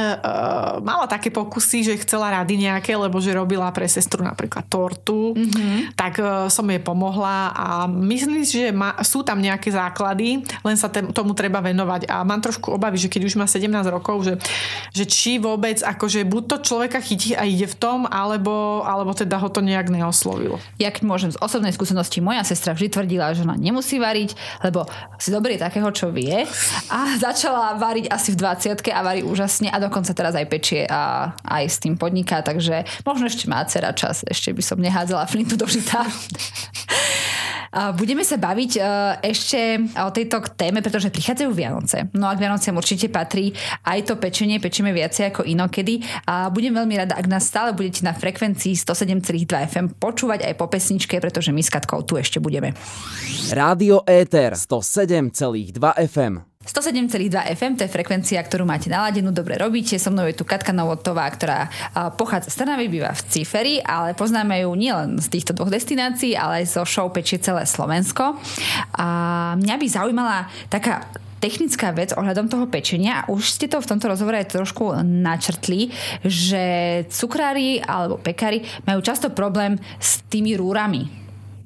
[0.83, 5.93] mala také pokusy, že chcela rady nejaké, lebo že robila pre sestru napríklad tortu, mm-hmm.
[5.93, 10.77] tak uh, som jej pomohla a myslím si, že má, sú tam nejaké základy, len
[10.81, 14.25] sa tem, tomu treba venovať a mám trošku obavy, že keď už má 17 rokov,
[14.25, 14.35] že,
[14.97, 19.37] že či vôbec akože buď to človeka chytí a ide v tom, alebo, alebo teda
[19.37, 20.57] ho to nejak neoslovilo.
[20.81, 24.33] Ja keď môžem z osobnej skúsenosti, moja sestra vždy tvrdila, že ona nemusí variť,
[24.65, 24.89] lebo
[25.21, 26.49] si doberie takého, čo vie
[26.89, 31.35] a začala variť asi v 20 a varí úžasne a dokonca teraz aj pečie a
[31.45, 32.70] aj s tým podniká, takže
[33.05, 36.07] možno ešte má dcera čas, ešte by som nehádzala flintu do žita.
[37.71, 38.81] Budeme sa baviť e,
[39.31, 42.11] ešte o tejto téme, pretože prichádzajú Vianoce.
[42.19, 43.55] No a k Vianociam určite patrí
[43.87, 46.03] aj to pečenie, pečíme viacej ako inokedy.
[46.27, 50.67] A budem veľmi rada, ak nás stále budete na frekvencii 107,2 FM počúvať aj po
[50.67, 52.75] pesničke, pretože my s Katkou tu ešte budeme.
[53.55, 55.79] Rádio Éter 107,2
[56.11, 56.50] FM.
[56.61, 59.97] 107,2 FM, to je frekvencia, ktorú máte naladenú, dobre robíte.
[59.97, 61.73] So mnou je tu Katka Novotová, ktorá
[62.21, 66.61] pochádza z Trnavy, býva v Ciferi, ale poznáme ju nielen z týchto dvoch destinácií, ale
[66.61, 68.37] aj zo show Pečie celé Slovensko.
[68.93, 69.07] A
[69.57, 71.09] mňa by zaujímala taká
[71.41, 75.89] technická vec ohľadom toho pečenia už ste to v tomto rozhovore aj trošku načrtli,
[76.21, 76.65] že
[77.09, 81.09] cukrári alebo pekári majú často problém s tými rúrami.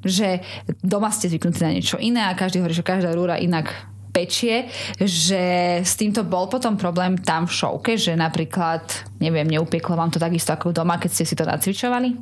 [0.06, 0.38] Že
[0.86, 4.70] doma ste zvyknutí na niečo iné a každý hovorí, že každá rúra inak pečie,
[5.02, 8.86] že s týmto bol potom problém tam v šovke, že napríklad,
[9.18, 12.14] neviem, neupieklo vám to takisto ako doma, keď ste si to nacvičovali?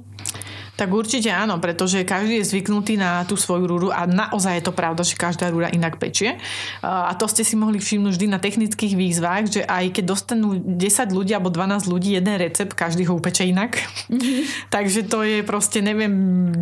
[0.72, 4.72] Tak určite áno, pretože každý je zvyknutý na tú svoju rúru a naozaj je to
[4.72, 6.40] pravda, že každá rúra inak pečie.
[6.80, 11.12] A to ste si mohli všimnúť vždy na technických výzvach, že aj keď dostanú 10
[11.12, 13.84] ľudí alebo 12 ľudí jeden recept, každý ho upeče inak.
[14.08, 14.40] Mm-hmm.
[14.74, 16.12] Takže to je proste, neviem,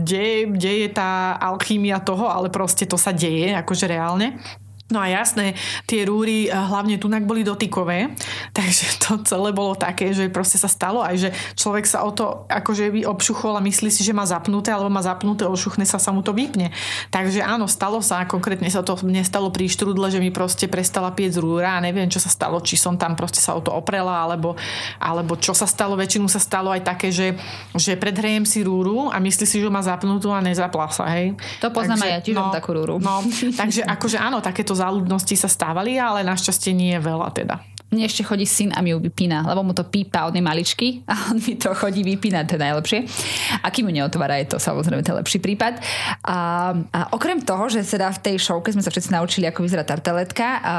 [0.02, 4.42] kde, kde je tá alchýmia toho, ale proste to sa deje, akože reálne.
[4.91, 5.55] No a jasné,
[5.86, 8.11] tie rúry, hlavne tunak boli dotykové,
[8.59, 12.45] takže to celé bolo také, že proste sa stalo aj, že človek sa o to
[12.51, 16.11] akože by obšuchol a myslí si, že má zapnuté, alebo má zapnuté, ošuchne sa, sa
[16.11, 16.74] mu to vypne.
[17.14, 21.14] Takže áno, stalo sa, konkrétne sa to mne stalo pri štrudle, že mi proste prestala
[21.14, 24.26] piec rúra a neviem, čo sa stalo, či som tam proste sa o to oprela,
[24.26, 24.59] alebo,
[24.99, 27.38] alebo čo sa stalo, väčšinu sa stalo aj také, že,
[27.78, 31.38] že predhrejem si rúru a myslí si, že má zapnutú a nezapla sa, hej.
[31.62, 32.99] To poznám aj ja, tiež mám takú rúru.
[32.99, 33.22] No,
[33.55, 37.56] takže akože áno, takéto záľudnosti sa stávali, ale našťastie nie je veľa teda.
[37.91, 41.03] Mne ešte chodí syn a mi ju vypína, lebo mu to pípa, on je maličký
[41.11, 42.99] a on mi to chodí vypínať, to je najlepšie.
[43.62, 45.82] A kým ju neotvára, je to samozrejme ten lepší prípad.
[46.22, 49.82] A, a okrem toho, že teda v tej showke sme sa všetci naučili, ako vyzerá
[49.82, 50.76] tartaletka, a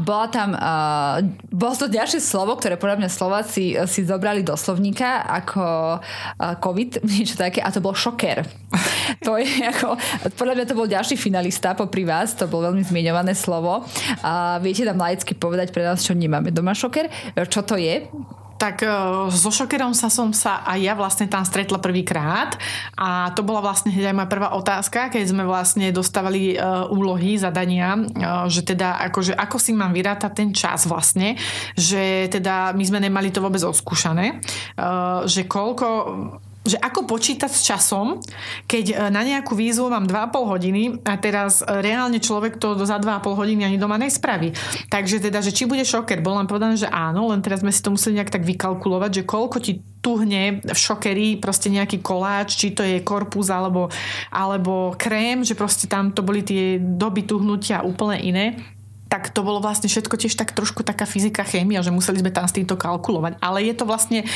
[0.00, 1.20] bola tam, a,
[1.52, 6.00] bolo to ďalšie slovo, ktoré podľa mňa Slováci si zobrali do slovníka ako
[6.40, 8.48] COVID, niečo také, a to bol šoker.
[9.24, 9.96] to je ako,
[10.36, 13.84] podľa mňa to bol ďalší finalista popri vás, to bolo veľmi zmieňované slovo.
[14.24, 17.10] A viete nám laicky povedať pre nás, čo nemáme doma šoker.
[17.34, 18.06] Čo to je?
[18.58, 18.82] Tak
[19.30, 22.58] so šokerom sa som sa aj ja vlastne tam stretla prvýkrát
[22.98, 27.38] a to bola vlastne hneď aj moja prvá otázka, keď sme vlastne dostávali uh, úlohy,
[27.38, 27.94] zadania,
[28.50, 31.38] že teda akože ako si mám vyrátať ten čas vlastne,
[31.78, 34.42] že teda my sme nemali to vôbec oskúšané,
[34.74, 35.86] uh, že koľko
[36.68, 38.20] že ako počítať s časom,
[38.68, 43.64] keď na nejakú výzvu mám 2,5 hodiny a teraz reálne človek to za 2,5 hodiny
[43.64, 44.52] ani doma nespraví.
[44.92, 47.80] Takže teda, že či bude šoker, bolo nám povedané, že áno, len teraz sme si
[47.80, 52.76] to museli nejak tak vykalkulovať, že koľko ti tuhne v šokeri proste nejaký koláč, či
[52.76, 53.90] to je korpus alebo,
[54.30, 58.46] alebo krém, že proste tam to boli tie doby tuhnutia úplne iné.
[59.08, 62.44] Tak to bolo vlastne všetko tiež tak trošku taká fyzika, chémia, že museli sme tam
[62.44, 63.40] s týmto kalkulovať.
[63.40, 64.28] Ale je to vlastne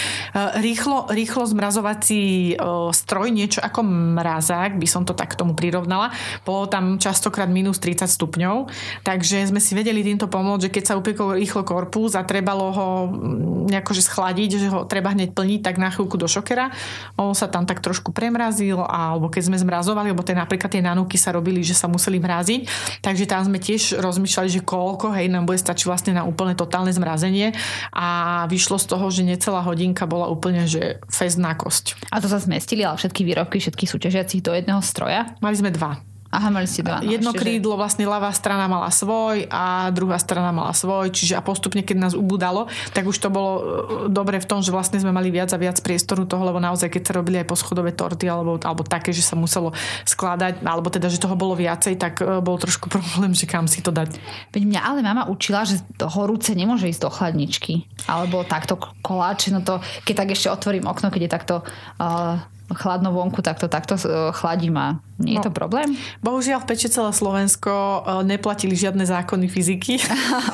[0.56, 2.56] rýchlo, rýchlo zmrazovací
[2.96, 3.84] stroj, niečo ako
[4.16, 6.08] mrazák, by som to tak tomu prirovnala.
[6.48, 8.72] Bolo tam častokrát minus 30 stupňov,
[9.04, 12.88] takže sme si vedeli týmto pomôcť, že keď sa upiekol rýchlo korpus a trebalo ho
[13.12, 16.72] mm, nejako že schladiť, že ho treba hneď plniť, tak na chvíľku do šokera.
[17.20, 21.20] On sa tam tak trošku premrazil, alebo keď sme zmrazovali, lebo tie, napríklad tie nanúky
[21.20, 22.60] sa robili, že sa museli mraziť,
[23.04, 26.94] takže tam sme tiež rozmýšľali, že koľko, hej, nám bude stačiť vlastne na úplne totálne
[26.94, 27.54] zmrazenie
[27.90, 32.08] a vyšlo z toho, že necelá hodinka bola úplne, že fest na kosť.
[32.14, 35.34] A to sa zmestili, ale všetky výrobky, všetkých súťažiacich do jedného stroja?
[35.42, 36.11] Mali sme dva.
[36.32, 37.04] Aha, mali ste dva.
[37.04, 37.80] No, Jedno krídlo, že...
[37.84, 42.14] vlastne ľavá strana mala svoj a druhá strana mala svoj, čiže a postupne, keď nás
[42.16, 43.62] ubudalo, tak už to bolo e,
[44.08, 47.02] dobre v tom, že vlastne sme mali viac a viac priestoru toho, lebo naozaj, keď
[47.04, 49.76] sa robili aj poschodové torty alebo, alebo také, že sa muselo
[50.08, 53.84] skladať, alebo teda, že toho bolo viacej, tak e, bol trošku problém, že kam si
[53.84, 54.16] to dať.
[54.56, 57.84] Veď mňa ale mama učila, že to horúce nemôže ísť do chladničky.
[58.08, 61.54] Alebo takto koláče, no to, keď tak ešte otvorím okno, keď je takto
[62.00, 62.40] uh,
[62.74, 65.00] chladno vonku, tak to takto e, chladí ma.
[65.22, 65.94] Nie je no, to problém?
[66.20, 70.02] Bohužiaľ v peče celé Slovensko e, neplatili žiadne zákony fyziky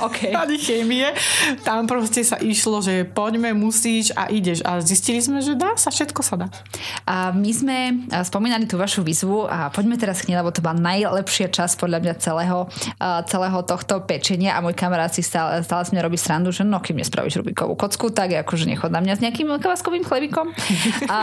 [0.04, 0.36] okay.
[0.42, 1.08] ani chémie.
[1.64, 4.60] Tam proste sa išlo, že poďme, musíš a ideš.
[4.62, 6.46] A zistili sme, že dá sa, všetko sa dá.
[7.08, 7.76] A my sme
[8.12, 11.80] e, spomínali tú vašu výzvu a poďme teraz k nej, lebo to bola najlepšia časť
[11.80, 12.58] podľa mňa celého,
[13.26, 16.82] celého tohto pečenia a môj kamarát si stále, stále s mňa robí srandu, že no,
[16.82, 20.52] kým nespravíš Rubikovú kocku, tak akože nechod na mňa s nejakým kvaskovým chlebikom.
[21.12, 21.20] A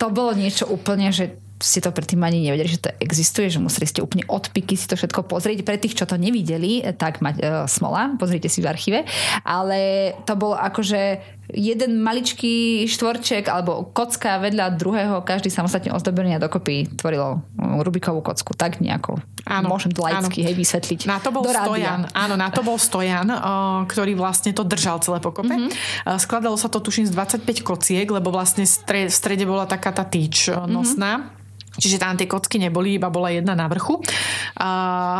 [0.00, 3.88] to bolo niečo úplne, že ste to predtým ani nevedeli, že to existuje, že museli
[3.88, 5.64] ste úplne odpiky si to všetko pozrieť.
[5.64, 9.08] Pre tých, čo to nevideli, tak mať e, smola, pozrite si v archíve.
[9.48, 16.42] Ale to bolo akože jeden maličký štvorček alebo kocka vedľa druhého, každý samostatne ozdobený a
[16.42, 18.52] dokopy tvorilo mm, Rubikovú kocku.
[18.52, 21.08] Tak nejako áno, môžem laicky hej, vysvetliť.
[21.08, 23.28] Na to bol stojan, áno, na to bol stojan,
[23.88, 25.52] ktorý vlastne to držal celé pokope.
[25.52, 26.16] Mm-hmm.
[26.20, 30.52] Skladalo sa to tuším z 25 kociek, lebo vlastne v strede bola taká tá týč
[30.68, 31.24] nosná.
[31.24, 31.44] Mm-hmm
[31.74, 33.98] Čiže tam tie kocky neboli, iba bola jedna na vrchu,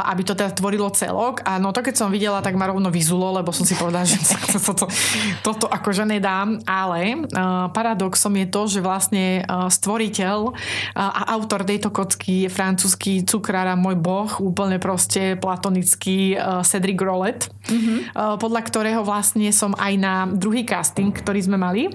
[0.06, 1.42] aby to teda tvorilo celok.
[1.42, 4.22] A no to keď som videla, tak ma rovno vyzulo, lebo som si povedala, že
[4.66, 4.86] toto,
[5.42, 6.62] toto akože nedám.
[6.62, 7.26] Ale
[7.74, 10.38] paradoxom je to, že vlastne stvoriteľ
[10.94, 17.50] a autor tejto kocky je francúzsky cukrár a môj boh, úplne proste platonický Cedric Rollet,
[17.66, 17.98] mm-hmm.
[18.38, 21.90] podľa ktorého vlastne som aj na druhý casting, ktorý sme mali,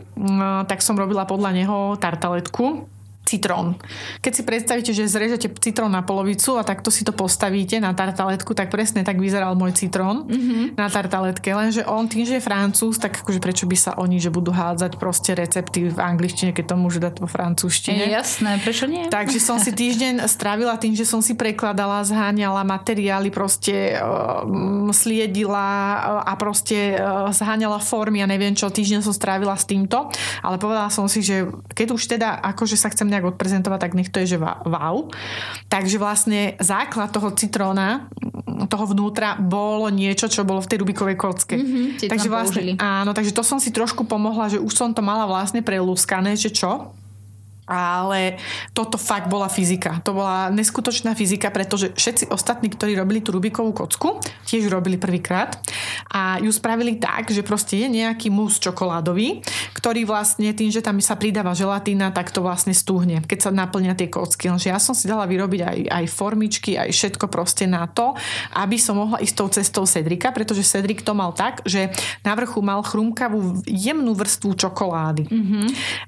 [0.68, 2.99] tak som robila podľa neho tartaletku
[3.30, 3.78] citrón.
[4.26, 8.58] Keď si predstavíte, že zrežete citrón na polovicu a takto si to postavíte na tartaletku,
[8.58, 10.74] tak presne tak vyzeral môj citrón mm-hmm.
[10.74, 11.54] na tartaletke.
[11.54, 14.98] Lenže on tým, že je francúz, tak akože prečo by sa oni, že budú hádzať
[14.98, 18.10] proste recepty v angličtine, keď to môžu dať vo francúzštine.
[18.10, 19.06] Je jasné, prečo nie?
[19.14, 24.42] Takže som si týždeň strávila tým, že som si prekladala, zháňala materiály, proste uh,
[24.90, 30.10] sliedila uh, a proste uh, zháňala formy a neviem čo, týždeň som strávila s týmto,
[30.42, 34.08] ale povedala som si, že keď už teda akože sa chcem nejak odprezentovať, tak nech
[34.08, 35.12] to je, že wow.
[35.68, 38.08] Takže vlastne základ toho citróna,
[38.70, 41.58] toho vnútra bolo niečo, čo bolo v tej Rubikovej kocke.
[41.58, 45.26] Mm-hmm, takže vlastne, áno, takže to som si trošku pomohla, že už som to mala
[45.26, 46.94] vlastne prelúskané, že čo?
[47.70, 48.42] Ale
[48.74, 50.02] toto fakt bola fyzika.
[50.02, 54.18] To bola neskutočná fyzika, pretože všetci ostatní, ktorí robili tú Rubikovú kocku,
[54.50, 55.62] tiež robili prvýkrát
[56.10, 59.46] a ju spravili tak, že proste je nejaký mus čokoládový,
[59.78, 63.94] ktorý vlastne tým, že tam sa pridáva želatína, tak to vlastne stúhne, keď sa naplňa
[63.94, 64.50] tie kocky.
[64.50, 68.18] Lenže ja som si dala vyrobiť aj, aj formičky, aj všetko proste na to,
[68.58, 71.94] aby som mohla ísť tou cestou Cedrika, pretože Cedrik to mal tak, že
[72.26, 75.30] na vrchu mal chrumkavú jemnú vrstvu čokolády.
[75.30, 75.66] Mm-hmm.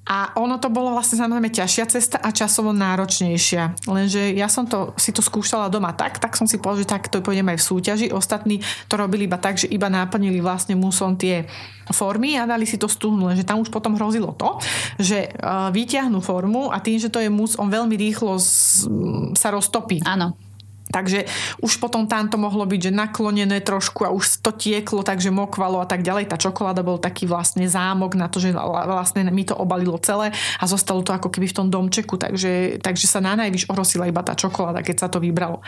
[0.09, 3.87] A ono to bolo vlastne samozrejme ťažšia cesta a časovo náročnejšia.
[3.91, 7.11] Lenže ja som to, si to skúšala doma tak, tak som si povedala, že tak
[7.11, 8.07] to pôjdem aj v súťaži.
[8.09, 11.45] Ostatní to robili iba tak, že iba náplnili vlastne musom tie
[11.91, 13.35] formy a dali si to stuhnúť.
[13.35, 14.57] Lenže tam už potom hrozilo to,
[14.97, 18.87] že uh, vyťahnú formu a tým, že to je mus, on veľmi rýchlo z,
[19.35, 19.99] sa roztopí.
[20.07, 20.50] Áno.
[20.91, 21.25] Takže
[21.63, 25.79] už potom tam to mohlo byť, že naklonené trošku a už to tieklo, takže mokvalo
[25.79, 26.27] a tak ďalej.
[26.27, 30.63] Tá čokoláda bol taký vlastne zámok na to, že vlastne mi to obalilo celé a
[30.67, 34.35] zostalo to ako keby v tom domčeku, takže, takže sa na najvyš orosila iba tá
[34.35, 35.63] čokoláda, keď sa to vybralo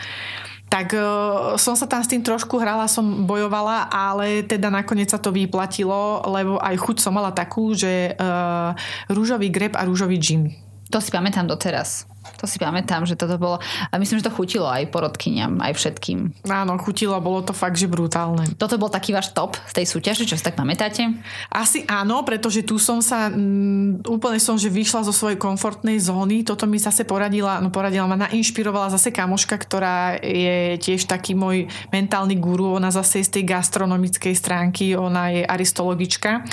[0.74, 5.22] tak uh, som sa tam s tým trošku hrala, som bojovala, ale teda nakoniec sa
[5.22, 8.74] to vyplatilo, lebo aj chuť som mala takú, že uh,
[9.06, 10.50] rúžový greb a rúžový džin.
[10.90, 12.10] To si pamätám doteraz.
[12.40, 13.56] To si pamätám, že toto bolo...
[13.88, 16.44] A myslím, že to chutilo aj porodkyňam, aj všetkým.
[16.48, 18.48] Áno, chutilo, bolo to fakt, že brutálne.
[18.56, 21.08] Toto bol taký váš top z tej súťaže, čo si tak pamätáte?
[21.52, 23.28] Asi áno, pretože tu som sa...
[23.32, 26.44] Mm, úplne som, že vyšla zo svojej komfortnej zóny.
[26.44, 31.68] Toto mi zase poradila, no poradila ma, nainšpirovala zase kamoška, ktorá je tiež taký môj
[31.92, 32.76] mentálny guru.
[32.76, 36.44] Ona zase je z tej gastronomickej stránky, ona je aristologička,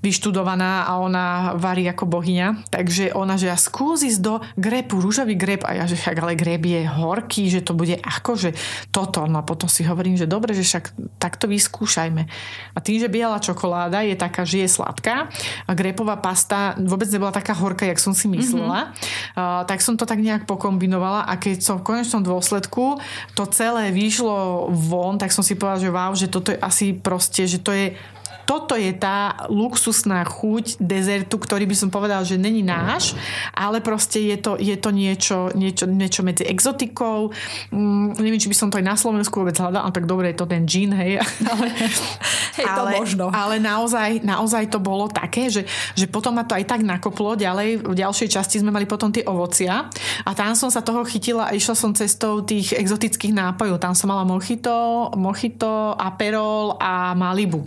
[0.00, 2.70] vyštudovaná a ona varí ako bohyňa.
[2.72, 6.34] Takže ona, že ja skús ísť do grepu, rúžový greb a ja, že však ale
[6.34, 8.50] greb je horký, že to bude ako, že
[8.90, 9.22] toto.
[9.30, 10.90] No a potom si hovorím, že dobre, že však
[11.22, 12.22] takto vyskúšajme.
[12.74, 15.30] A tým, že biela čokoláda je taká, že je sladká
[15.70, 19.38] a grepová pasta vôbec nebola taká horká, jak som si myslela, mm-hmm.
[19.38, 22.98] uh, tak som to tak nejak pokombinovala a keď som v konečnom dôsledku
[23.38, 27.46] to celé vyšlo von, tak som si povedala, že wow, že toto je asi proste,
[27.46, 27.94] že to je
[28.44, 33.16] toto je tá luxusná chuť dezertu, ktorý by som povedal, že není náš,
[33.56, 37.32] ale proste je to, je to niečo, niečo, niečo medzi exotikou.
[37.72, 40.46] Mm, neviem, či by som to aj na Slovensku vôbec hľadala, tak dobre, je to
[40.46, 41.20] ten gin, hej.
[41.54, 41.66] Ale,
[42.56, 43.24] hej, to ale, možno.
[43.30, 45.66] ale naozaj, naozaj to bolo také, že,
[45.98, 47.34] že potom ma to aj tak nakoplo.
[47.34, 49.90] Ďalej, v ďalšej časti sme mali potom tie ovocia
[50.22, 53.82] a tam som sa toho chytila a išla som cestou tých exotických nápojov.
[53.82, 57.64] Tam som mala mochito, mochito, aperol a malibu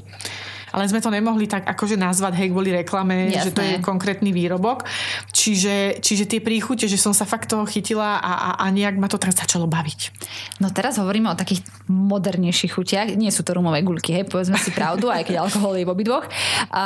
[0.71, 3.43] ale sme to nemohli tak akože nazvať, hej, kvôli reklame, Jasné.
[3.43, 4.83] že to je konkrétny výrobok.
[5.31, 9.07] Čiže, čiže tie príchute, že som sa fakt toho chytila a, a, a nejak ma
[9.07, 9.99] to teraz začalo baviť.
[10.59, 13.07] No teraz hovoríme o takých modernejších chutiach.
[13.15, 16.25] Nie sú to rumové guľky, hej, povedzme si pravdu, aj keď alkohol je v obidvoch.
[16.71, 16.83] A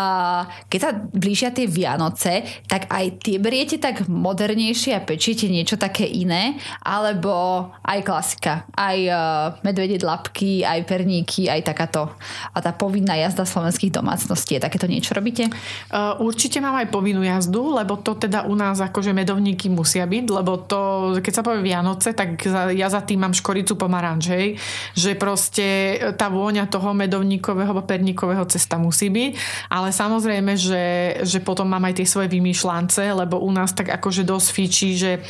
[0.69, 6.05] keď sa blížia tie Vianoce, tak aj tie beriete tak modernejšie a pečiete niečo také
[6.05, 9.19] iné, alebo aj klasika, aj uh,
[9.65, 12.13] medvedie dlapky, aj perníky, aj takáto
[12.51, 14.59] a tá povinná jazda slovenských slovenských domácností.
[14.59, 15.47] Takéto niečo robíte?
[15.87, 20.25] Uh, určite mám aj povinnú jazdu, lebo to teda u nás akože medovníky musia byť,
[20.27, 22.43] lebo to, keď sa povie Vianoce, tak
[22.75, 24.59] ja za tým mám škoricu pomarančej,
[24.91, 29.31] že proste tá vôňa toho medovníkového, perníkového cesta musí byť,
[29.71, 30.83] ale samozrejme, že,
[31.23, 35.23] že potom mám aj tie svoje vymýšľance, lebo u nás tak akože dosť fičí, že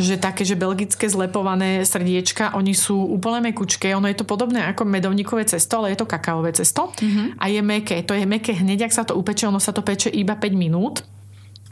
[0.00, 4.88] že také, že belgické zlepované srdiečka, oni sú úplne mekučké, ono je to podobné ako
[4.88, 7.36] medovníkové cesto, ale je to kakaové cesto mm-hmm.
[7.36, 7.96] a je meké.
[8.08, 11.04] To je meké hneď, ak sa to upeče, ono sa to peče iba 5 minút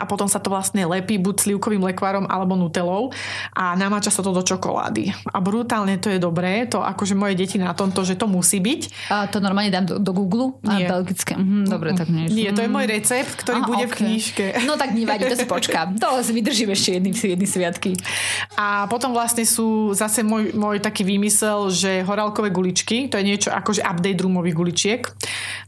[0.00, 3.12] a potom sa to vlastne lepí buď slivkovým lekvárom alebo nutelou
[3.52, 5.12] a namáča sa to do čokolády.
[5.28, 9.12] A brutálne to je dobré, to akože moje deti na tomto, že to musí byť.
[9.12, 10.56] A to normálne dám do, do Google?
[10.64, 10.88] Nie.
[10.88, 11.36] A belgické.
[11.36, 12.32] Mhm, dobre, tak nie.
[12.32, 13.92] Nie, to je môj recept, ktorý Aha, bude okay.
[13.92, 14.44] v knižke.
[14.64, 16.00] No tak nevadí, to si počkám.
[16.00, 17.92] To si vydržím ešte jedný, jedný sviatky.
[18.56, 23.52] A potom vlastne sú zase môj, môj taký výmysel, že horálkové guličky, to je niečo
[23.52, 25.00] akože update rumových guličiek.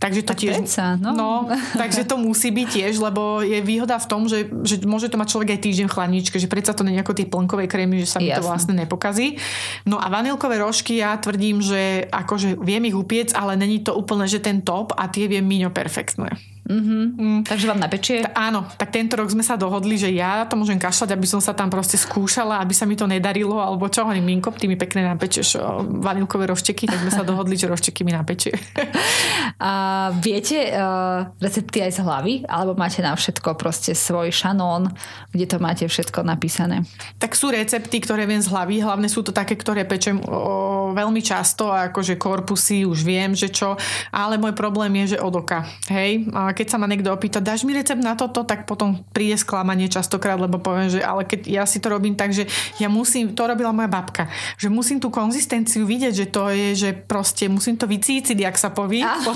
[0.00, 0.54] Takže to tak tiež...
[0.58, 1.10] Preca, no.
[1.14, 1.32] no.
[1.78, 5.18] takže to musí byť tiež, lebo je výhoda v tom, tom, že, že môže to
[5.18, 8.06] mať človek aj týždeň v chladničke, že predsa to nie ako tie plnkovej krémy, že
[8.06, 8.38] sa mi Jasne.
[8.38, 9.42] to vlastne nepokazí.
[9.82, 14.30] No a vanilkové rožky ja tvrdím, že akože viem ich upiec, ale není to úplne,
[14.30, 16.51] že ten top a tie viem miňo perfektné.
[16.72, 17.02] Mm-hmm.
[17.20, 17.40] Mm.
[17.44, 18.24] Takže vám napečie?
[18.24, 21.44] T- áno, tak tento rok sme sa dohodli, že ja to môžem kašľať, aby som
[21.44, 24.80] sa tam proste skúšala, aby sa mi to nedarilo, alebo čo, hovorím, Minko, ty mi
[24.80, 25.60] pekne napečeš
[26.00, 28.56] vanilkové rošteky, tak sme sa dohodli, že rošteky mi napečie.
[29.62, 29.72] A
[30.18, 32.34] viete uh, recepty aj z hlavy?
[32.48, 34.90] Alebo máte na všetko proste svoj šanón,
[35.30, 36.82] kde to máte všetko napísané?
[37.20, 41.20] Tak sú recepty, ktoré viem z hlavy, hlavne sú to také, ktoré pečem o, veľmi
[41.22, 43.78] často, akože korpusy, už viem, že čo,
[44.10, 45.62] ale môj problém je, že od oka.
[45.90, 49.40] Hej, a keď sa ma niekto opýta, dáš mi recept na toto, tak potom príde
[49.40, 52.46] sklamanie častokrát, lebo poviem, že ale keď ja si to robím tak, že
[52.78, 54.28] ja musím, to robila moja babka,
[54.60, 58.70] že musím tú konzistenciu vidieť, že to je, že proste musím to vycíciť, jak sa
[58.70, 59.02] povie.
[59.02, 59.34] Áno,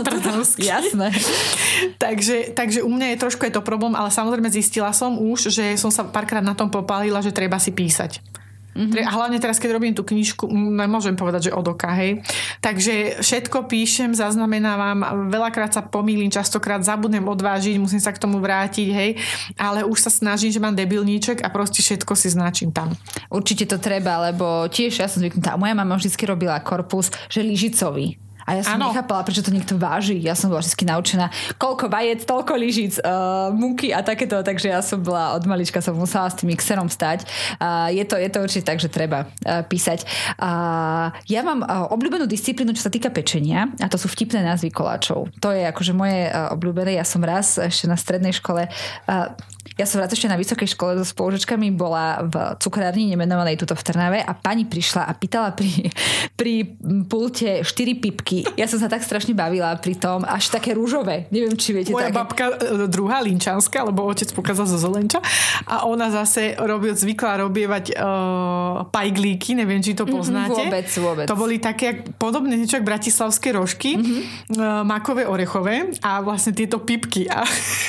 [0.60, 1.08] jasné.
[2.04, 5.74] takže, takže u mňa je trošku je to problém, ale samozrejme zistila som už, že
[5.80, 8.45] som sa párkrát na tom popálila, že treba si písať.
[8.76, 9.08] Mm-hmm.
[9.08, 12.20] A hlavne teraz, keď robím tú knižku, nemôžem povedať, že od oka, hej.
[12.60, 18.88] Takže všetko píšem, zaznamenávam, veľakrát sa pomýlim, častokrát zabudnem odvážiť, musím sa k tomu vrátiť,
[18.92, 19.10] hej.
[19.56, 22.92] Ale už sa snažím, že mám debilníček a proste všetko si značím tam.
[23.32, 25.56] Určite to treba, lebo tiež ja som zvyknutá.
[25.56, 28.25] Moja mama vždy robila korpus, že lyžicový.
[28.46, 28.94] A ja som ano.
[28.94, 30.16] nechápala, prečo to niekto váži.
[30.22, 31.26] Ja som bola vždy naučená,
[31.58, 34.38] koľko vajec, toľko lyžic, uh, múky a takéto.
[34.38, 37.26] Takže ja som bola od malička, som musela s tým mixerom stať.
[37.58, 40.06] Uh, je, to, je to určite tak, že treba uh, písať.
[40.38, 44.70] Uh, ja mám uh, obľúbenú disciplínu, čo sa týka pečenia a to sú vtipné názvy
[44.70, 45.26] koláčov.
[45.42, 46.94] To je akože moje uh, obľúbené.
[46.94, 49.34] Ja som raz ešte na strednej škole uh,
[49.74, 53.82] ja som raz ešte na vysokej škole so spolužečkami bola v cukrárni nemenovanej tuto v
[53.82, 55.90] Trnave a pani prišla a pýtala pri,
[56.40, 56.78] pri
[57.10, 58.46] pulte 4 pipky.
[58.54, 61.26] Ja som sa tak strašne bavila pri tom, až také rúžové.
[61.34, 61.90] Neviem, či viete.
[61.90, 62.18] Moja také...
[62.18, 65.18] babka, e, druhá linčanská, lebo otec pokázal zo Zelenča
[65.66, 70.52] a ona zase robil, zvykla robievať uh, pajglíky, neviem, či to poznáte.
[70.52, 71.26] Mm-hmm, vôbec, vôbec.
[71.26, 74.20] To boli také podobné niečo ako bratislavské rožky, mm-hmm.
[74.60, 77.26] uh, makové, orechové a vlastne tieto pipky.
[77.26, 77.42] A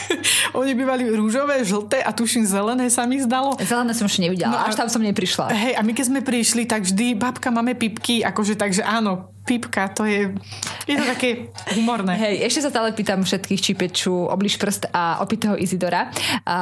[0.60, 3.60] oni bývali rúžové, žlté a tuším zelené sa mi zdalo.
[3.60, 5.52] Zelené som ešte nevidela, no až tam som neprišla.
[5.52, 9.88] Hej, a my keď sme prišli, tak vždy, babka, máme pipky, akože takže áno, pipka,
[9.88, 10.36] to je,
[10.84, 12.20] je to také humorné.
[12.20, 16.12] Hej, ešte sa stále pýtam všetkých, či pečú obliž prst a opitého Izidora.
[16.44, 16.58] A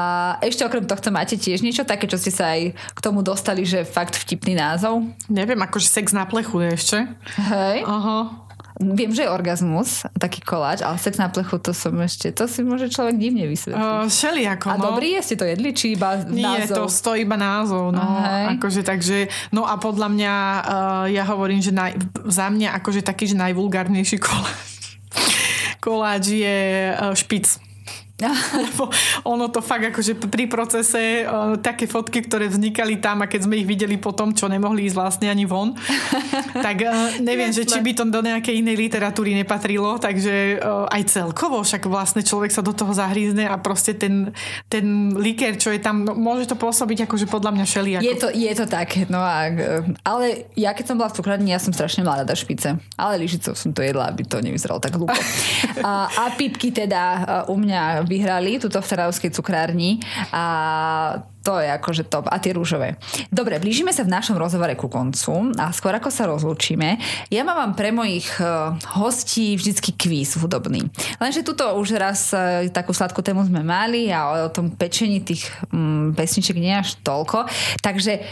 [0.46, 3.82] ešte okrem tohto máte tiež niečo také, čo ste sa aj k tomu dostali, že
[3.86, 5.02] fakt vtipný názov?
[5.30, 6.98] Neviem, akože sex na plechu je ešte.
[7.42, 7.82] Hej.
[7.90, 8.45] Aha.
[8.76, 12.60] Viem, že je orgazmus, taký koláč, ale sex na plechu to som ešte, to si
[12.60, 13.80] môže človek divne vysvetliť.
[13.80, 14.84] Uh, všelijako, A no.
[14.92, 16.76] dobrý je, ste to jedli, či iba Nie, názov?
[16.76, 18.04] to stojí iba názov, no.
[18.04, 18.60] Hej.
[18.60, 19.18] Akože, takže,
[19.56, 21.96] no a podľa mňa, uh, ja hovorím, že naj,
[22.28, 25.00] za mňa akože taký, že najvulgárnejší koláč,
[25.80, 27.65] koláč je uh, špic.
[28.64, 28.88] Lebo
[29.28, 33.60] ono to fakt akože pri procese uh, také fotky, ktoré vznikali tam a keď sme
[33.60, 35.76] ich videli potom, čo nemohli ísť vlastne ani von,
[36.66, 41.12] tak uh, neviem, že či by to do nejakej inej literatúry nepatrilo, takže uh, aj
[41.12, 44.32] celkovo, však vlastne človek sa do toho zahrízne a proste ten,
[44.72, 48.08] ten likér, čo je tam, no, môže to pôsobiť akože podľa mňa všelijako.
[48.08, 49.52] Je to, je to tak, no a,
[50.08, 53.52] ale ja keď som bola v cukrárni, ja som strašne mladá do špice, ale lyžicou
[53.60, 55.20] som to jedla, aby to nevyzeralo tak hlúpo.
[55.86, 60.00] A, a pipky teda u mňa vyhrali tuto v Trnavskej cukrárni
[60.32, 60.46] a
[61.46, 62.26] to je akože top.
[62.34, 62.98] A tie rúžové.
[63.30, 66.98] Dobre, blížime sa v našom rozhovore ku koncu a skôr ako sa rozlúčime,
[67.30, 70.90] ja mám pre mojich uh, hostí vždycky kvíz hudobný.
[71.22, 75.46] Lenže tuto už raz uh, takú sladkú tému sme mali a o, tom pečení tých
[75.70, 77.46] um, pesniček nie až toľko.
[77.86, 78.26] Takže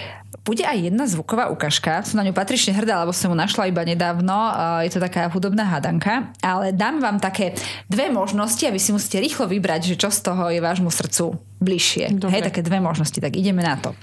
[0.43, 2.03] bude aj jedna zvuková ukážka.
[2.03, 4.51] Som na ňu patrične hrdá, lebo som ju našla iba nedávno.
[4.83, 6.35] Je to taká hudobná hádanka.
[6.43, 7.55] Ale dám vám také
[7.87, 11.52] dve možnosti a vy si musíte rýchlo vybrať, že čo z toho je vášmu srdcu
[11.63, 12.19] bližšie.
[12.19, 12.35] Dobre.
[12.35, 13.15] Hej, také dve možnosti.
[13.15, 13.95] Tak ideme na to.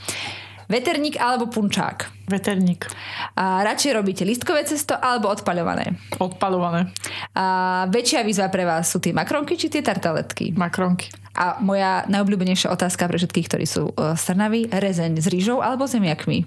[0.70, 2.30] Veterník alebo punčák?
[2.30, 2.86] Veterník.
[3.34, 5.98] A radšej robíte listkové cesto alebo odpaľované?
[6.22, 6.94] Odpalované.
[7.34, 10.54] A väčšia výzva pre vás sú tie makronky či tie tartaletky?
[10.54, 11.10] Makronky.
[11.34, 16.46] A moja najobľúbenejšia otázka pre všetkých, ktorí sú uh, strnaví, rezeň s rýžou alebo zemiakmi?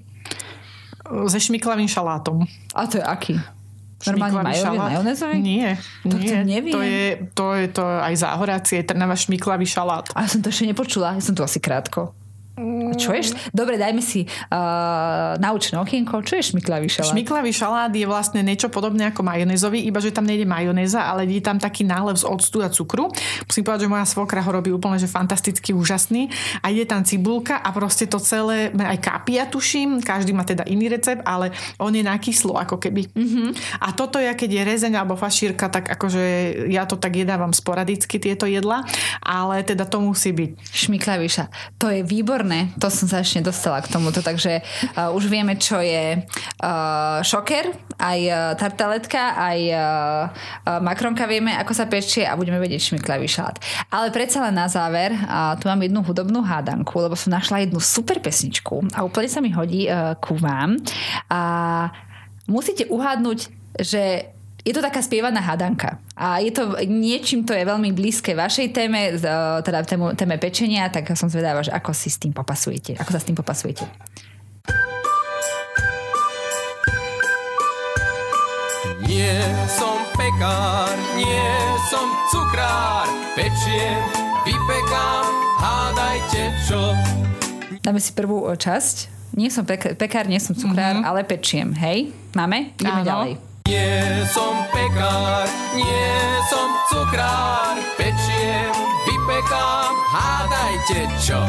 [1.28, 2.48] Se šmiklavým šalátom.
[2.72, 3.36] A to je aký?
[4.10, 5.38] Normálne majonézový?
[5.40, 6.28] Nie, To- nie.
[6.28, 6.74] to neviem.
[6.74, 10.12] To je, to je to aj záhorácie, Trnava šmiklavý šalát.
[10.18, 12.12] A ja som to ešte nepočula, ja som tu asi krátko.
[12.94, 13.34] Čo je?
[13.50, 16.22] Dobre, dajme si uh, naučné okienko.
[16.22, 17.10] Čo je šmiklavý šalát?
[17.10, 21.42] Šmiklavý šalát je vlastne niečo podobné ako majonézový, iba že tam nejde majonéza, ale je
[21.42, 23.10] tam taký nálev z octu a cukru.
[23.50, 26.30] Musím povedať, že moja svokra ho robí úplne že fantasticky úžasný.
[26.62, 30.94] A ide tam cibulka a proste to celé, aj kapia tuším, každý má teda iný
[30.94, 31.50] recept, ale
[31.82, 33.10] on je na kyslo ako keby.
[33.18, 33.82] Mm-hmm.
[33.82, 36.22] A toto je, keď je rezeň alebo fašírka, tak akože
[36.70, 38.86] ja to tak jedávam sporadicky tieto jedla,
[39.26, 40.52] ale teda to musí byť.
[40.70, 41.50] Šmiklavý šalát.
[41.82, 42.06] To je
[42.44, 42.76] výborné.
[42.80, 47.72] To som sa ešte nedostala k tomuto, takže uh, už vieme, čo je uh, šoker,
[47.96, 53.32] aj uh, tartaletka, aj uh, uh, makronka vieme, ako sa pečie a budeme vedieť šmiklavý
[53.32, 53.56] šalát.
[53.88, 57.80] Ale predsa len na záver, uh, tu mám jednu hudobnú hádanku, lebo som našla jednu
[57.80, 60.76] super pesničku a úplne sa mi hodí uh, ku vám.
[61.32, 61.42] A
[62.52, 63.40] musíte uhádnuť,
[63.80, 64.33] že
[64.64, 66.00] je to taká spievaná hadanka.
[66.16, 69.28] A je to niečím, to je veľmi blízke vašej téme, z-
[69.60, 72.96] teda tému, téme pečenia, tak som zvedáva, že ako si s tým popasujete.
[72.96, 73.84] Ako sa s tým popasujete.
[79.04, 79.36] Nie
[79.68, 81.44] som pekár, nie
[81.92, 84.00] som cukrár, pečiem,
[84.48, 85.28] vypekám,
[85.60, 86.82] hádajte čo.
[87.84, 89.12] Dáme si prvú o, časť.
[89.36, 91.10] Nie som pek- pekár, nie som cukrár, mm-hmm.
[91.10, 91.76] ale pečiem.
[91.76, 92.16] Hej?
[92.32, 92.72] Máme?
[92.80, 93.10] Ideme Áno.
[93.12, 93.53] ďalej.
[93.64, 96.12] Nie som pekár, nie
[96.52, 98.76] som cukrár, pečiem,
[99.08, 101.40] vypekám, hádajte čo.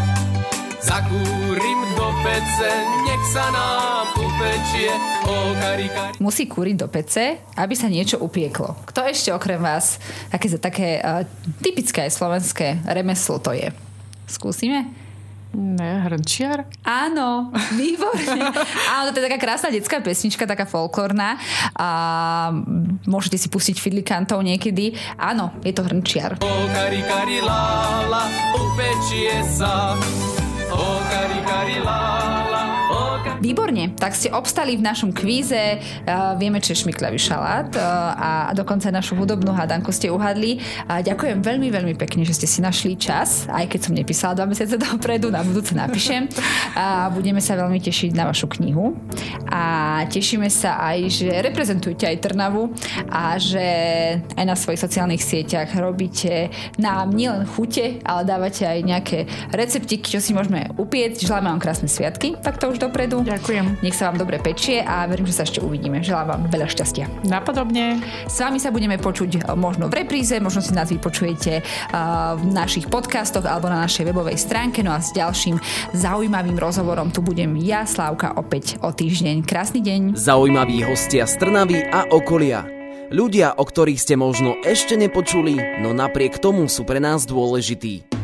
[0.78, 2.70] Zakúrim do pece,
[3.02, 4.94] nech sa nám upečie,
[5.26, 6.14] o karikari.
[6.22, 8.78] Musí kúriť do pece, aby sa niečo upieklo.
[8.86, 9.98] Kto ešte okrem vás
[10.30, 11.26] také, také uh,
[11.66, 13.74] typické slovenské remeslo to je?
[14.30, 15.03] Skúsime?
[15.54, 16.66] Ne, hrnčiar?
[16.82, 18.50] Áno, výborne.
[18.98, 21.38] Áno, to je taká krásna detská pesnička, taká folklórna.
[21.78, 21.88] A
[23.06, 24.98] môžete si pustiť fidlikantov niekedy.
[25.14, 26.42] Áno, je to hrnčiar.
[26.42, 28.26] O karikari lála,
[28.58, 29.94] upečie sa.
[30.74, 32.43] O lála, o karikari
[33.42, 37.82] Výborne, tak ste obstali v našom kvíze, uh, vieme, čo je šmiklavý šalát uh,
[38.14, 40.62] a dokonca našu hudobnú hádanku ste uhadli.
[40.86, 44.46] Uh, ďakujem veľmi, veľmi pekne, že ste si našli čas, aj keď som nepísala dva
[44.46, 46.30] mesiace dopredu, na budúce napíšem.
[46.78, 48.94] A budeme sa veľmi tešiť na vašu knihu
[49.50, 52.70] a tešíme sa aj, že reprezentujete aj Trnavu
[53.10, 53.66] a že
[54.38, 59.18] aj na svojich sociálnych sieťach robíte nám nielen chute, ale dávate aj nejaké
[59.50, 61.18] receptiky, čo si môžeme upieť.
[61.22, 63.24] Želáme vám krásne sviatky, tak to už dopredu.
[63.34, 63.82] Ďakujem.
[63.82, 65.98] Nech sa vám dobre pečie a verím, že sa ešte uvidíme.
[66.06, 67.26] Želám vám veľa šťastia.
[67.26, 67.98] Napodobne.
[68.30, 72.44] S vami sa budeme počuť e, možno v repríze, možno si nás vypočujete uh, v
[72.54, 74.86] našich podcastoch alebo na našej webovej stránke.
[74.86, 75.58] No a s ďalším
[75.98, 79.42] zaujímavým rozhovorom tu budem ja, Slávka, opäť o týždeň.
[79.42, 80.14] Krásny deň.
[80.14, 82.62] Zaujímaví hostia z Trnavy a okolia.
[83.10, 88.23] Ľudia, o ktorých ste možno ešte nepočuli, no napriek tomu sú pre nás dôležití.